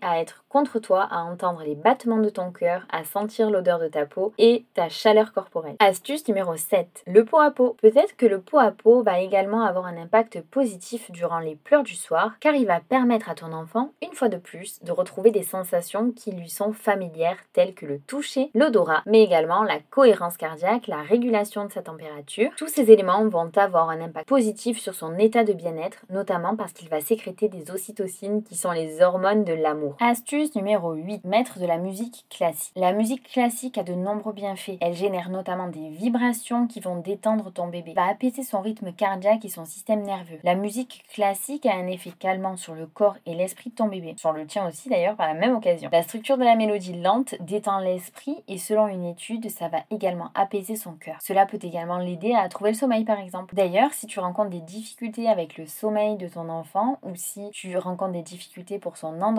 à 0.01 0.19
être 0.21 0.45
contre 0.47 0.79
toi, 0.79 1.07
à 1.11 1.19
entendre 1.23 1.61
les 1.63 1.75
battements 1.75 2.21
de 2.21 2.29
ton 2.29 2.51
cœur, 2.51 2.85
à 2.91 3.03
sentir 3.03 3.51
l'odeur 3.51 3.77
de 3.77 3.87
ta 3.87 4.05
peau 4.05 4.33
et 4.37 4.63
ta 4.73 4.87
chaleur 4.87 5.33
corporelle. 5.33 5.75
Astuce 5.79 6.27
numéro 6.27 6.55
7. 6.55 7.03
Le 7.05 7.25
pot 7.25 7.39
à 7.39 7.51
peau. 7.51 7.75
Peut-être 7.81 8.15
que 8.15 8.25
le 8.25 8.39
pot 8.39 8.57
à 8.57 8.71
peau 8.71 9.03
va 9.03 9.19
également 9.19 9.63
avoir 9.63 9.85
un 9.85 9.97
impact 9.97 10.41
positif 10.41 11.11
durant 11.11 11.39
les 11.39 11.55
pleurs 11.55 11.83
du 11.83 11.93
soir 11.93 12.37
car 12.39 12.55
il 12.55 12.65
va 12.65 12.79
permettre 12.79 13.29
à 13.29 13.35
ton 13.35 13.51
enfant, 13.51 13.91
une 14.01 14.13
fois 14.13 14.29
de 14.29 14.37
plus, 14.37 14.81
de 14.81 14.91
retrouver 14.91 15.31
des 15.31 15.43
sensations 15.43 16.11
qui 16.11 16.31
lui 16.31 16.49
sont 16.49 16.71
familières 16.71 17.37
telles 17.53 17.73
que 17.73 17.85
le 17.85 17.99
toucher, 17.99 18.51
l'odorat, 18.55 19.03
mais 19.05 19.21
également 19.21 19.63
la 19.63 19.79
cohérence 19.91 20.37
cardiaque, 20.37 20.87
la 20.87 21.01
régulation 21.01 21.65
de 21.65 21.71
sa 21.71 21.81
température. 21.81 22.51
Tous 22.57 22.69
ces 22.69 22.91
éléments 22.91 23.27
vont 23.27 23.51
avoir 23.57 23.89
un 23.89 24.01
impact 24.01 24.27
positif 24.27 24.79
sur 24.79 24.95
son 24.95 25.17
état 25.17 25.43
de 25.43 25.53
bien-être, 25.53 25.99
notamment 26.09 26.55
parce 26.55 26.71
qu'il 26.71 26.89
va 26.89 27.01
sécréter 27.01 27.49
des 27.49 27.71
ocytocines 27.71 28.41
qui 28.43 28.55
sont 28.55 28.71
les 28.71 29.01
hormones 29.01 29.43
de 29.43 29.48
l'amour. 29.53 29.95
Astuce 29.99 30.55
numéro 30.55 30.93
8. 30.93 31.25
Mettre 31.25 31.59
de 31.59 31.65
la 31.65 31.77
musique 31.77 32.25
classique. 32.29 32.73
La 32.75 32.93
musique 32.93 33.23
classique 33.23 33.77
a 33.77 33.83
de 33.83 33.93
nombreux 33.93 34.33
bienfaits. 34.33 34.77
Elle 34.81 34.93
génère 34.93 35.29
notamment 35.29 35.67
des 35.67 35.89
vibrations 35.89 36.67
qui 36.67 36.79
vont 36.79 36.97
détendre 36.97 37.51
ton 37.51 37.67
bébé, 37.67 37.93
va 37.93 38.07
apaiser 38.07 38.43
son 38.43 38.61
rythme 38.61 38.91
cardiaque 38.93 39.45
et 39.45 39.49
son 39.49 39.65
système 39.65 40.01
nerveux. 40.01 40.39
La 40.43 40.55
musique 40.55 41.03
classique 41.13 41.65
a 41.65 41.75
un 41.75 41.87
effet 41.87 42.11
calmant 42.17 42.57
sur 42.57 42.75
le 42.75 42.85
corps 42.85 43.17
et 43.25 43.35
l'esprit 43.35 43.69
de 43.69 43.75
ton 43.75 43.87
bébé. 43.87 44.15
Sur 44.17 44.31
le 44.31 44.45
tien 44.45 44.67
aussi 44.67 44.89
d'ailleurs 44.89 45.15
par 45.15 45.27
la 45.27 45.33
même 45.33 45.55
occasion. 45.55 45.89
La 45.91 46.03
structure 46.03 46.37
de 46.37 46.43
la 46.43 46.55
mélodie 46.55 46.99
lente 46.99 47.35
détend 47.39 47.79
l'esprit 47.79 48.43
et 48.47 48.57
selon 48.57 48.87
une 48.87 49.05
étude, 49.05 49.49
ça 49.49 49.67
va 49.67 49.79
également 49.91 50.29
apaiser 50.35 50.75
son 50.75 50.93
cœur. 50.93 51.17
Cela 51.21 51.45
peut 51.45 51.59
également 51.61 51.97
l'aider 51.97 52.33
à 52.33 52.47
trouver 52.49 52.71
le 52.71 52.77
sommeil 52.77 53.05
par 53.05 53.19
exemple. 53.19 53.55
D'ailleurs, 53.55 53.93
si 53.93 54.07
tu 54.07 54.19
rencontres 54.19 54.49
des 54.49 54.61
difficultés 54.61 55.27
avec 55.27 55.57
le 55.57 55.65
sommeil 55.65 56.17
de 56.17 56.27
ton 56.27 56.49
enfant 56.49 56.99
ou 57.03 57.15
si 57.15 57.49
tu 57.51 57.77
rencontres 57.77 58.13
des 58.13 58.21
difficultés 58.21 58.79
pour 58.79 58.97
son 58.97 59.21
endormissement, 59.21 59.38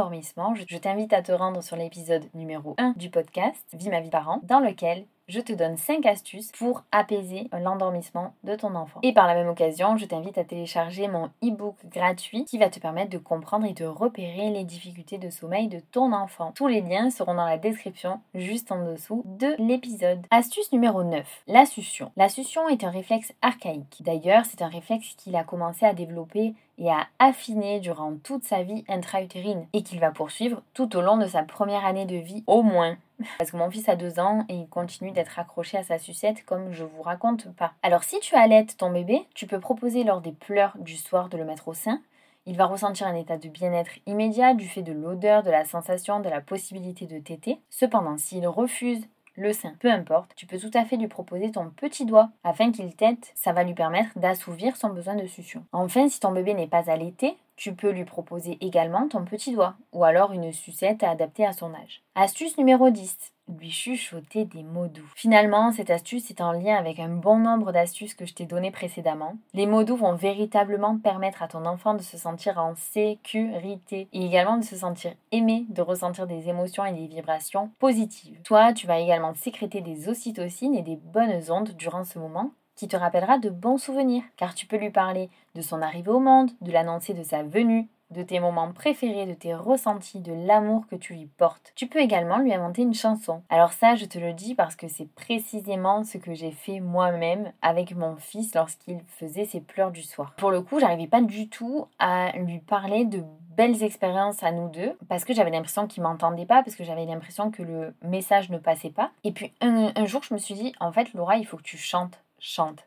je 0.66 0.78
t'invite 0.78 1.12
à 1.12 1.20
te 1.20 1.30
rendre 1.30 1.62
sur 1.62 1.76
l'épisode 1.76 2.24
numéro 2.32 2.74
1 2.78 2.94
du 2.96 3.10
podcast 3.10 3.66
Vie 3.74 3.90
ma 3.90 4.00
vie 4.00 4.08
parent, 4.08 4.40
dans 4.44 4.60
lequel 4.60 5.04
je 5.28 5.40
te 5.40 5.52
donne 5.52 5.76
5 5.76 6.06
astuces 6.06 6.50
pour 6.52 6.82
apaiser 6.90 7.48
l'endormissement 7.52 8.34
de 8.42 8.56
ton 8.56 8.74
enfant. 8.74 8.98
Et 9.02 9.12
par 9.12 9.26
la 9.26 9.34
même 9.34 9.48
occasion, 9.48 9.96
je 9.96 10.06
t'invite 10.06 10.38
à 10.38 10.44
télécharger 10.44 11.06
mon 11.06 11.30
e-book 11.44 11.76
gratuit 11.84 12.44
qui 12.46 12.58
va 12.58 12.68
te 12.68 12.80
permettre 12.80 13.10
de 13.10 13.18
comprendre 13.18 13.66
et 13.66 13.74
de 13.74 13.84
repérer 13.84 14.50
les 14.50 14.64
difficultés 14.64 15.18
de 15.18 15.30
sommeil 15.30 15.68
de 15.68 15.80
ton 15.92 16.12
enfant. 16.12 16.52
Tous 16.54 16.66
les 16.66 16.80
liens 16.80 17.10
seront 17.10 17.34
dans 17.34 17.46
la 17.46 17.58
description 17.58 18.20
juste 18.34 18.72
en 18.72 18.84
dessous 18.84 19.22
de 19.26 19.54
l'épisode. 19.58 20.26
Astuce 20.30 20.72
numéro 20.72 21.04
9, 21.04 21.24
la 21.46 21.66
succion. 21.66 22.10
La 22.16 22.28
succion 22.28 22.68
est 22.68 22.82
un 22.82 22.90
réflexe 22.90 23.32
archaïque. 23.42 23.98
D'ailleurs, 24.00 24.46
c'est 24.46 24.62
un 24.62 24.68
réflexe 24.68 25.14
qu'il 25.16 25.36
a 25.36 25.44
commencé 25.44 25.84
à 25.84 25.94
développer 25.94 26.54
et 26.80 26.90
à 26.90 27.06
affiner 27.18 27.78
durant 27.78 28.16
toute 28.16 28.44
sa 28.44 28.62
vie 28.62 28.84
intra-utérine 28.88 29.66
et 29.72 29.82
qu'il 29.82 30.00
va 30.00 30.10
poursuivre 30.10 30.62
tout 30.74 30.96
au 30.96 31.02
long 31.02 31.18
de 31.18 31.26
sa 31.26 31.42
première 31.42 31.84
année 31.84 32.06
de 32.06 32.16
vie 32.16 32.42
au 32.46 32.62
moins. 32.62 32.96
Parce 33.38 33.50
que 33.50 33.58
mon 33.58 33.70
fils 33.70 33.88
a 33.88 33.96
deux 33.96 34.18
ans 34.18 34.44
et 34.48 34.54
il 34.54 34.68
continue 34.68 35.12
d'être 35.12 35.38
accroché 35.38 35.76
à 35.76 35.82
sa 35.82 35.98
sucette 35.98 36.44
comme 36.44 36.72
je 36.72 36.84
vous 36.84 37.02
raconte 37.02 37.54
pas. 37.54 37.74
Alors 37.82 38.02
si 38.02 38.18
tu 38.20 38.34
allaites 38.34 38.78
ton 38.78 38.90
bébé, 38.90 39.26
tu 39.34 39.46
peux 39.46 39.60
proposer 39.60 40.04
lors 40.04 40.22
des 40.22 40.32
pleurs 40.32 40.76
du 40.78 40.96
soir 40.96 41.28
de 41.28 41.36
le 41.36 41.44
mettre 41.44 41.68
au 41.68 41.74
sein. 41.74 42.00
Il 42.46 42.56
va 42.56 42.64
ressentir 42.64 43.06
un 43.06 43.14
état 43.14 43.36
de 43.36 43.48
bien-être 43.48 43.92
immédiat 44.06 44.54
du 44.54 44.66
fait 44.66 44.82
de 44.82 44.92
l'odeur, 44.92 45.42
de 45.42 45.50
la 45.50 45.66
sensation, 45.66 46.20
de 46.20 46.30
la 46.30 46.40
possibilité 46.40 47.06
de 47.06 47.18
téter. 47.18 47.60
Cependant, 47.68 48.16
s'il 48.16 48.48
refuse 48.48 49.06
le 49.40 49.52
sein, 49.54 49.72
peu 49.80 49.90
importe, 49.90 50.32
tu 50.36 50.46
peux 50.46 50.58
tout 50.58 50.70
à 50.74 50.84
fait 50.84 50.96
lui 50.96 51.08
proposer 51.08 51.50
ton 51.50 51.70
petit 51.70 52.04
doigt 52.04 52.28
afin 52.44 52.70
qu'il 52.72 52.94
tète, 52.94 53.32
ça 53.34 53.52
va 53.52 53.64
lui 53.64 53.74
permettre 53.74 54.18
d'assouvir 54.18 54.76
son 54.76 54.90
besoin 54.90 55.14
de 55.14 55.26
succion. 55.26 55.64
Enfin, 55.72 56.08
si 56.08 56.20
ton 56.20 56.32
bébé 56.32 56.52
n'est 56.52 56.66
pas 56.66 56.90
allaité, 56.90 57.36
tu 57.56 57.74
peux 57.74 57.90
lui 57.90 58.04
proposer 58.04 58.58
également 58.60 59.08
ton 59.08 59.24
petit 59.24 59.52
doigt 59.52 59.76
ou 59.92 60.04
alors 60.04 60.32
une 60.32 60.52
sucette 60.52 61.02
adaptée 61.02 61.46
à 61.46 61.52
son 61.52 61.72
âge. 61.74 62.02
Astuce 62.14 62.58
numéro 62.58 62.90
10 62.90 63.32
lui 63.58 63.70
chuchoter 63.70 64.44
des 64.44 64.62
mots 64.62 64.88
doux. 64.88 65.10
Finalement, 65.16 65.72
cette 65.72 65.90
astuce 65.90 66.30
est 66.30 66.40
en 66.40 66.52
lien 66.52 66.76
avec 66.76 66.98
un 66.98 67.08
bon 67.08 67.38
nombre 67.38 67.72
d'astuces 67.72 68.14
que 68.14 68.26
je 68.26 68.34
t'ai 68.34 68.46
données 68.46 68.70
précédemment. 68.70 69.36
Les 69.54 69.66
mots 69.66 69.84
doux 69.84 69.96
vont 69.96 70.14
véritablement 70.14 70.98
permettre 70.98 71.42
à 71.42 71.48
ton 71.48 71.64
enfant 71.66 71.94
de 71.94 72.02
se 72.02 72.18
sentir 72.18 72.58
en 72.58 72.74
sécurité 72.76 74.08
et 74.12 74.24
également 74.24 74.58
de 74.58 74.64
se 74.64 74.76
sentir 74.76 75.12
aimé, 75.32 75.66
de 75.68 75.82
ressentir 75.82 76.26
des 76.26 76.48
émotions 76.48 76.84
et 76.84 76.92
des 76.92 77.06
vibrations 77.06 77.70
positives. 77.78 78.40
Toi, 78.44 78.72
tu 78.72 78.86
vas 78.86 78.98
également 78.98 79.34
sécréter 79.34 79.80
des 79.80 80.08
ocytocines 80.08 80.74
et 80.74 80.82
des 80.82 80.96
bonnes 80.96 81.50
ondes 81.50 81.70
durant 81.76 82.04
ce 82.04 82.18
moment 82.18 82.52
qui 82.80 82.88
te 82.88 82.96
rappellera 82.96 83.38
de 83.38 83.50
bons 83.50 83.76
souvenirs, 83.76 84.22
car 84.38 84.54
tu 84.54 84.64
peux 84.64 84.78
lui 84.78 84.88
parler 84.88 85.28
de 85.54 85.60
son 85.60 85.82
arrivée 85.82 86.10
au 86.10 86.18
monde, 86.18 86.50
de 86.62 86.72
l'annoncer 86.72 87.12
de 87.12 87.22
sa 87.22 87.42
venue, 87.42 87.88
de 88.10 88.22
tes 88.22 88.40
moments 88.40 88.72
préférés, 88.72 89.26
de 89.26 89.34
tes 89.34 89.54
ressentis, 89.54 90.20
de 90.20 90.32
l'amour 90.32 90.86
que 90.88 90.96
tu 90.96 91.14
lui 91.14 91.26
portes. 91.26 91.72
Tu 91.74 91.86
peux 91.86 92.00
également 92.00 92.38
lui 92.38 92.52
inventer 92.52 92.82
une 92.82 92.94
chanson. 92.94 93.42
Alors 93.48 93.72
ça, 93.72 93.94
je 93.94 94.04
te 94.04 94.18
le 94.18 94.32
dis 94.32 94.54
parce 94.54 94.76
que 94.76 94.88
c'est 94.88 95.08
précisément 95.14 96.04
ce 96.04 96.18
que 96.18 96.34
j'ai 96.34 96.50
fait 96.50 96.80
moi-même 96.80 97.52
avec 97.62 97.94
mon 97.94 98.16
fils 98.16 98.54
lorsqu'il 98.54 99.00
faisait 99.06 99.44
ses 99.44 99.60
pleurs 99.60 99.90
du 99.90 100.02
soir. 100.02 100.34
Pour 100.36 100.50
le 100.50 100.60
coup, 100.60 100.80
j'arrivais 100.80 101.06
pas 101.06 101.20
du 101.20 101.48
tout 101.48 101.86
à 101.98 102.32
lui 102.36 102.58
parler 102.58 103.04
de 103.04 103.22
belles 103.56 103.82
expériences 103.82 104.42
à 104.42 104.52
nous 104.52 104.68
deux 104.68 104.96
parce 105.08 105.24
que 105.24 105.34
j'avais 105.34 105.50
l'impression 105.50 105.86
qu'il 105.86 106.02
m'entendait 106.02 106.46
pas 106.46 106.62
parce 106.62 106.76
que 106.76 106.84
j'avais 106.84 107.04
l'impression 107.04 107.50
que 107.50 107.62
le 107.62 107.94
message 108.02 108.48
ne 108.48 108.58
passait 108.58 108.90
pas 108.90 109.10
et 109.24 109.32
puis 109.32 109.52
un, 109.60 109.92
un 109.94 110.06
jour 110.06 110.22
je 110.22 110.32
me 110.32 110.38
suis 110.38 110.54
dit 110.54 110.72
en 110.80 110.92
fait 110.92 111.12
Laura 111.14 111.36
il 111.36 111.44
faut 111.44 111.56
que 111.56 111.62
tu 111.62 111.76
chantes 111.76 112.22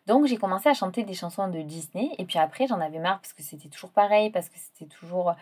Donc 0.07 0.25
j'ai 0.25 0.37
commencé 0.37 0.69
à 0.69 0.73
chanter 0.73 1.03
des 1.03 1.13
chansons 1.13 1.47
de 1.47 1.61
Disney 1.61 2.11
et 2.17 2.25
puis 2.25 2.39
après 2.39 2.67
j'en 2.67 2.79
avais 2.79 2.99
marre 2.99 3.19
parce 3.19 3.33
que 3.33 3.43
c'était 3.43 3.69
toujours 3.69 3.91
pareil, 3.91 4.29
parce 4.31 4.49
que 4.49 4.57
c'était 4.57 4.89
toujours, 4.89 5.33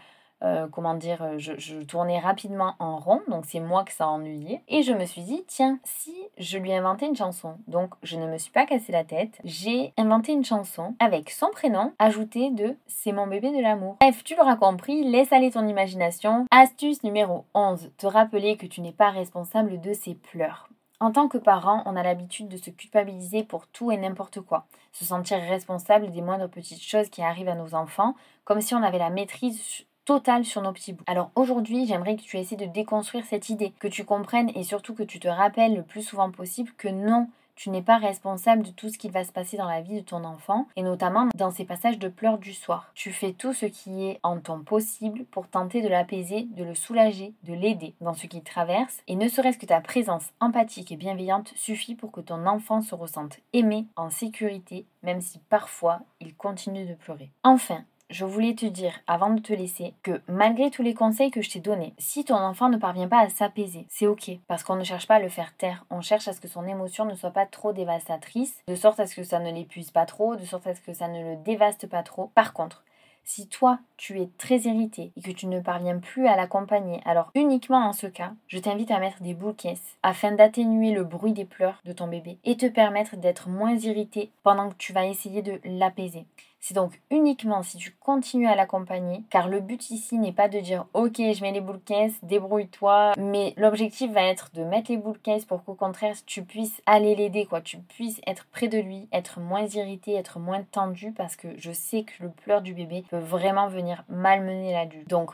euh, 0.43 0.67
comment 0.67 0.95
dire, 0.95 1.21
euh, 1.21 1.37
je, 1.37 1.83
tournais 1.83 2.19
rapidement 2.19 2.75
en 2.79 2.97
rond, 2.97 3.21
donc 3.27 3.45
c'est 3.45 3.59
moi 3.59 3.83
que 3.83 3.91
ça 3.91 4.07
ennuyait. 4.07 4.61
Et 4.67 4.83
je 4.83 4.93
me 4.93 5.05
suis 5.05 5.21
dit, 5.21 5.43
tiens, 5.47 5.79
si 5.83 6.15
je 6.37 6.57
lui 6.57 6.73
inventais 6.73 7.07
une 7.07 7.15
chanson. 7.15 7.57
Donc 7.67 7.93
je 8.03 8.17
ne 8.17 8.27
me 8.27 8.37
suis 8.37 8.51
pas 8.51 8.65
cassé 8.65 8.91
la 8.91 9.03
tête, 9.03 9.39
j'ai 9.43 9.93
inventé 9.97 10.31
une 10.33 10.45
chanson 10.45 10.95
avec 10.99 11.29
son 11.29 11.49
prénom 11.49 11.93
ajouté 11.99 12.51
de 12.51 12.75
C'est 12.87 13.11
mon 13.11 13.27
bébé 13.27 13.51
de 13.51 13.61
l'amour. 13.61 13.97
Bref, 14.01 14.23
tu 14.23 14.35
l'auras 14.35 14.57
compris, 14.57 15.03
laisse 15.03 15.31
aller 15.31 15.51
ton 15.51 15.67
imagination. 15.67 16.45
Astuce 16.51 17.03
numéro 17.03 17.45
11, 17.53 17.91
te 17.97 18.07
rappeler 18.07 18.57
que 18.57 18.65
tu 18.65 18.81
n'es 18.81 18.91
pas 18.91 19.09
responsable 19.09 19.79
de 19.79 19.93
ses 19.93 20.15
pleurs. 20.15 20.67
En 21.01 21.11
tant 21.11 21.27
que 21.27 21.39
parent, 21.39 21.81
on 21.87 21.95
a 21.95 22.03
l'habitude 22.03 22.47
de 22.47 22.57
se 22.57 22.69
culpabiliser 22.69 23.43
pour 23.43 23.65
tout 23.65 23.91
et 23.91 23.97
n'importe 23.97 24.39
quoi, 24.39 24.67
se 24.91 25.03
sentir 25.03 25.39
responsable 25.39 26.11
des 26.11 26.21
moindres 26.21 26.47
petites 26.47 26.83
choses 26.83 27.09
qui 27.09 27.23
arrivent 27.23 27.49
à 27.49 27.55
nos 27.55 27.73
enfants, 27.73 28.13
comme 28.43 28.61
si 28.61 28.75
on 28.75 28.83
avait 28.83 28.99
la 28.99 29.09
maîtrise 29.09 29.87
totale 30.05 30.45
sur 30.45 30.61
nos 30.61 30.71
petits 30.71 30.93
bouts. 30.93 31.03
Alors 31.07 31.31
aujourd'hui, 31.33 31.87
j'aimerais 31.87 32.17
que 32.17 32.21
tu 32.21 32.37
essaies 32.37 32.55
de 32.55 32.67
déconstruire 32.67 33.25
cette 33.25 33.49
idée, 33.49 33.73
que 33.79 33.87
tu 33.87 34.05
comprennes 34.05 34.51
et 34.53 34.61
surtout 34.61 34.93
que 34.93 35.01
tu 35.01 35.19
te 35.19 35.27
rappelles 35.27 35.75
le 35.75 35.81
plus 35.81 36.03
souvent 36.03 36.29
possible 36.29 36.71
que 36.77 36.89
non, 36.89 37.27
tu 37.61 37.69
n'es 37.69 37.83
pas 37.83 37.99
responsable 37.99 38.63
de 38.63 38.71
tout 38.71 38.89
ce 38.89 38.97
qui 38.97 39.09
va 39.09 39.23
se 39.23 39.31
passer 39.31 39.55
dans 39.55 39.67
la 39.67 39.81
vie 39.81 40.01
de 40.01 40.05
ton 40.05 40.23
enfant, 40.23 40.65
et 40.75 40.81
notamment 40.81 41.27
dans 41.35 41.51
ces 41.51 41.63
passages 41.63 41.99
de 41.99 42.07
pleurs 42.07 42.39
du 42.39 42.53
soir. 42.53 42.91
Tu 42.95 43.11
fais 43.11 43.33
tout 43.33 43.53
ce 43.53 43.67
qui 43.67 44.05
est 44.05 44.19
en 44.23 44.39
ton 44.39 44.61
possible 44.61 45.25
pour 45.25 45.47
tenter 45.47 45.83
de 45.83 45.87
l'apaiser, 45.87 46.47
de 46.55 46.63
le 46.63 46.73
soulager, 46.73 47.35
de 47.43 47.53
l'aider 47.53 47.93
dans 48.01 48.15
ce 48.15 48.25
qu'il 48.25 48.41
traverse, 48.41 49.03
et 49.07 49.15
ne 49.15 49.27
serait-ce 49.27 49.59
que 49.59 49.67
ta 49.67 49.79
présence 49.79 50.31
empathique 50.39 50.91
et 50.91 50.95
bienveillante 50.95 51.53
suffit 51.55 51.93
pour 51.93 52.11
que 52.11 52.21
ton 52.21 52.47
enfant 52.47 52.81
se 52.81 52.95
ressente 52.95 53.37
aimé, 53.53 53.85
en 53.95 54.09
sécurité, 54.09 54.87
même 55.03 55.21
si 55.21 55.37
parfois 55.37 55.99
il 56.19 56.35
continue 56.35 56.87
de 56.87 56.95
pleurer. 56.95 57.29
Enfin, 57.43 57.83
je 58.11 58.25
voulais 58.25 58.53
te 58.53 58.65
dire 58.65 58.93
avant 59.07 59.29
de 59.31 59.41
te 59.41 59.53
laisser 59.53 59.93
que 60.03 60.21
malgré 60.27 60.69
tous 60.69 60.83
les 60.83 60.93
conseils 60.93 61.31
que 61.31 61.41
je 61.41 61.49
t'ai 61.49 61.59
donnés, 61.59 61.93
si 61.97 62.25
ton 62.25 62.35
enfant 62.35 62.69
ne 62.69 62.77
parvient 62.77 63.07
pas 63.07 63.21
à 63.21 63.29
s'apaiser, 63.29 63.85
c'est 63.89 64.07
ok 64.07 64.31
parce 64.47 64.63
qu'on 64.63 64.75
ne 64.75 64.83
cherche 64.83 65.07
pas 65.07 65.15
à 65.15 65.19
le 65.19 65.29
faire 65.29 65.55
taire, 65.55 65.85
on 65.89 66.01
cherche 66.01 66.27
à 66.27 66.33
ce 66.33 66.41
que 66.41 66.47
son 66.47 66.67
émotion 66.67 67.05
ne 67.05 67.15
soit 67.15 67.31
pas 67.31 67.45
trop 67.45 67.73
dévastatrice, 67.73 68.61
de 68.67 68.75
sorte 68.75 68.99
à 68.99 69.07
ce 69.07 69.15
que 69.15 69.23
ça 69.23 69.39
ne 69.39 69.51
l'épuise 69.51 69.91
pas 69.91 70.05
trop, 70.05 70.35
de 70.35 70.45
sorte 70.45 70.67
à 70.67 70.75
ce 70.75 70.81
que 70.81 70.93
ça 70.93 71.07
ne 71.07 71.23
le 71.23 71.35
dévaste 71.37 71.87
pas 71.87 72.03
trop. 72.03 72.31
Par 72.35 72.53
contre, 72.53 72.83
si 73.23 73.47
toi, 73.47 73.79
tu 73.97 74.19
es 74.19 74.29
très 74.37 74.59
irrité 74.61 75.11
et 75.15 75.21
que 75.21 75.31
tu 75.31 75.47
ne 75.47 75.59
parviens 75.59 75.99
plus 75.99 76.27
à 76.27 76.35
l'accompagner, 76.35 77.01
alors 77.05 77.31
uniquement 77.35 77.87
en 77.87 77.93
ce 77.93 78.07
cas, 78.07 78.33
je 78.47 78.59
t'invite 78.59 78.91
à 78.91 78.99
mettre 78.99 79.21
des 79.21 79.33
boules 79.33 79.55
caisses 79.55 79.97
afin 80.03 80.31
d'atténuer 80.31 80.91
le 80.91 81.03
bruit 81.03 81.33
des 81.33 81.45
pleurs 81.45 81.81
de 81.85 81.93
ton 81.93 82.07
bébé 82.07 82.39
et 82.43 82.57
te 82.57 82.65
permettre 82.65 83.15
d'être 83.15 83.47
moins 83.47 83.75
irrité 83.75 84.31
pendant 84.43 84.69
que 84.69 84.75
tu 84.77 84.91
vas 84.91 85.05
essayer 85.05 85.41
de 85.41 85.61
l'apaiser. 85.63 86.25
C'est 86.63 86.75
donc 86.75 87.01
uniquement 87.09 87.63
si 87.63 87.77
tu 87.77 87.91
continues 87.91 88.47
à 88.47 88.55
l'accompagner, 88.55 89.23
car 89.31 89.49
le 89.49 89.61
but 89.61 89.89
ici 89.89 90.19
n'est 90.19 90.31
pas 90.31 90.47
de 90.47 90.59
dire 90.59 90.85
ok 90.93 91.15
je 91.17 91.41
mets 91.41 91.51
les 91.51 91.59
boules 91.59 91.81
caisses, 91.83 92.19
débrouille-toi, 92.21 93.13
mais 93.17 93.55
l'objectif 93.57 94.11
va 94.11 94.21
être 94.21 94.51
de 94.53 94.63
mettre 94.63 94.91
les 94.91 94.97
boules 94.97 95.17
caisses 95.17 95.45
pour 95.45 95.63
qu'au 95.63 95.73
contraire 95.73 96.15
tu 96.27 96.43
puisses 96.43 96.79
aller 96.85 97.15
l'aider, 97.15 97.47
quoi, 97.47 97.61
tu 97.61 97.79
puisses 97.79 98.21
être 98.27 98.45
près 98.51 98.67
de 98.67 98.77
lui, 98.77 99.09
être 99.11 99.39
moins 99.39 99.65
irrité, 99.65 100.13
être 100.13 100.37
moins 100.37 100.61
tendu, 100.61 101.11
parce 101.11 101.35
que 101.35 101.47
je 101.57 101.71
sais 101.71 102.03
que 102.03 102.23
le 102.23 102.29
pleur 102.29 102.61
du 102.61 102.75
bébé 102.75 103.03
peut 103.09 103.17
vraiment 103.17 103.67
venir 103.67 104.03
malmener 104.07 104.71
l'adulte. 104.71 105.09
Donc 105.09 105.31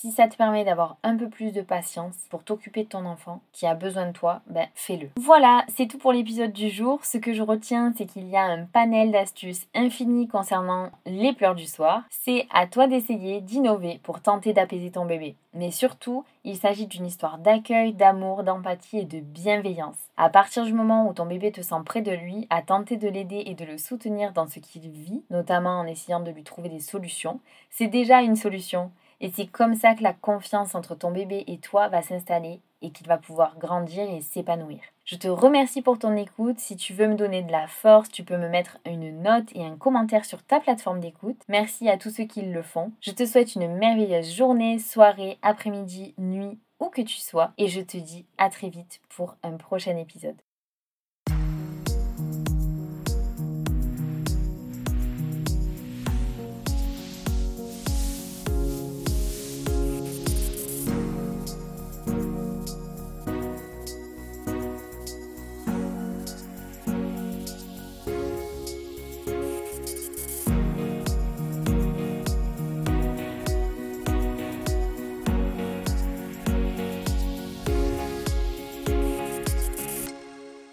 si 0.00 0.10
ça 0.10 0.26
te 0.26 0.36
permet 0.36 0.64
d'avoir 0.64 0.96
un 1.02 1.16
peu 1.16 1.28
plus 1.28 1.52
de 1.52 1.60
patience 1.60 2.16
pour 2.30 2.42
t'occuper 2.42 2.84
de 2.84 2.88
ton 2.88 3.04
enfant 3.04 3.40
qui 3.52 3.66
a 3.66 3.74
besoin 3.74 4.06
de 4.06 4.12
toi, 4.12 4.40
ben 4.46 4.66
fais-le. 4.74 5.10
Voilà, 5.16 5.64
c'est 5.68 5.86
tout 5.86 5.98
pour 5.98 6.12
l'épisode 6.12 6.52
du 6.52 6.70
jour. 6.70 7.04
Ce 7.04 7.18
que 7.18 7.32
je 7.32 7.42
retiens, 7.42 7.92
c'est 7.96 8.06
qu'il 8.06 8.26
y 8.26 8.36
a 8.36 8.42
un 8.42 8.64
panel 8.64 9.12
d'astuces 9.12 9.66
infini 9.74 10.26
concernant 10.26 10.90
les 11.06 11.32
pleurs 11.32 11.54
du 11.54 11.66
soir. 11.66 12.02
C'est 12.10 12.46
à 12.52 12.66
toi 12.66 12.88
d'essayer, 12.88 13.40
d'innover 13.40 14.00
pour 14.02 14.20
tenter 14.20 14.52
d'apaiser 14.52 14.90
ton 14.90 15.04
bébé. 15.04 15.36
Mais 15.54 15.70
surtout, 15.70 16.24
il 16.44 16.56
s'agit 16.56 16.86
d'une 16.86 17.06
histoire 17.06 17.38
d'accueil, 17.38 17.92
d'amour, 17.92 18.42
d'empathie 18.42 19.00
et 19.00 19.04
de 19.04 19.20
bienveillance. 19.20 19.98
À 20.16 20.30
partir 20.30 20.64
du 20.64 20.72
moment 20.72 21.06
où 21.06 21.12
ton 21.12 21.26
bébé 21.26 21.52
te 21.52 21.60
sent 21.60 21.76
près 21.84 22.00
de 22.00 22.12
lui, 22.12 22.46
à 22.48 22.62
tenter 22.62 22.96
de 22.96 23.08
l'aider 23.08 23.42
et 23.46 23.54
de 23.54 23.66
le 23.66 23.76
soutenir 23.76 24.32
dans 24.32 24.46
ce 24.46 24.58
qu'il 24.58 24.90
vit, 24.90 25.22
notamment 25.30 25.78
en 25.78 25.86
essayant 25.86 26.20
de 26.20 26.30
lui 26.30 26.42
trouver 26.42 26.70
des 26.70 26.80
solutions, 26.80 27.40
c'est 27.70 27.86
déjà 27.86 28.22
une 28.22 28.36
solution. 28.36 28.90
Et 29.22 29.30
c'est 29.30 29.46
comme 29.46 29.76
ça 29.76 29.94
que 29.94 30.02
la 30.02 30.12
confiance 30.12 30.74
entre 30.74 30.96
ton 30.96 31.12
bébé 31.12 31.44
et 31.46 31.58
toi 31.58 31.88
va 31.88 32.02
s'installer 32.02 32.60
et 32.82 32.90
qu'il 32.90 33.06
va 33.06 33.18
pouvoir 33.18 33.56
grandir 33.56 34.02
et 34.10 34.20
s'épanouir. 34.20 34.80
Je 35.04 35.14
te 35.14 35.28
remercie 35.28 35.80
pour 35.80 35.96
ton 35.96 36.16
écoute. 36.16 36.58
Si 36.58 36.74
tu 36.74 36.92
veux 36.92 37.06
me 37.06 37.14
donner 37.14 37.42
de 37.42 37.52
la 37.52 37.68
force, 37.68 38.10
tu 38.10 38.24
peux 38.24 38.36
me 38.36 38.48
mettre 38.48 38.78
une 38.84 39.22
note 39.22 39.54
et 39.54 39.64
un 39.64 39.76
commentaire 39.76 40.24
sur 40.24 40.42
ta 40.42 40.58
plateforme 40.58 40.98
d'écoute. 40.98 41.40
Merci 41.48 41.88
à 41.88 41.98
tous 41.98 42.10
ceux 42.10 42.24
qui 42.24 42.42
le 42.42 42.62
font. 42.62 42.90
Je 43.00 43.12
te 43.12 43.24
souhaite 43.24 43.54
une 43.54 43.72
merveilleuse 43.72 44.34
journée, 44.34 44.80
soirée, 44.80 45.38
après-midi, 45.42 46.14
nuit, 46.18 46.58
où 46.80 46.88
que 46.88 47.02
tu 47.02 47.18
sois. 47.18 47.52
Et 47.58 47.68
je 47.68 47.80
te 47.80 47.96
dis 47.96 48.26
à 48.38 48.50
très 48.50 48.70
vite 48.70 49.00
pour 49.08 49.36
un 49.44 49.56
prochain 49.56 49.96
épisode. 49.96 50.42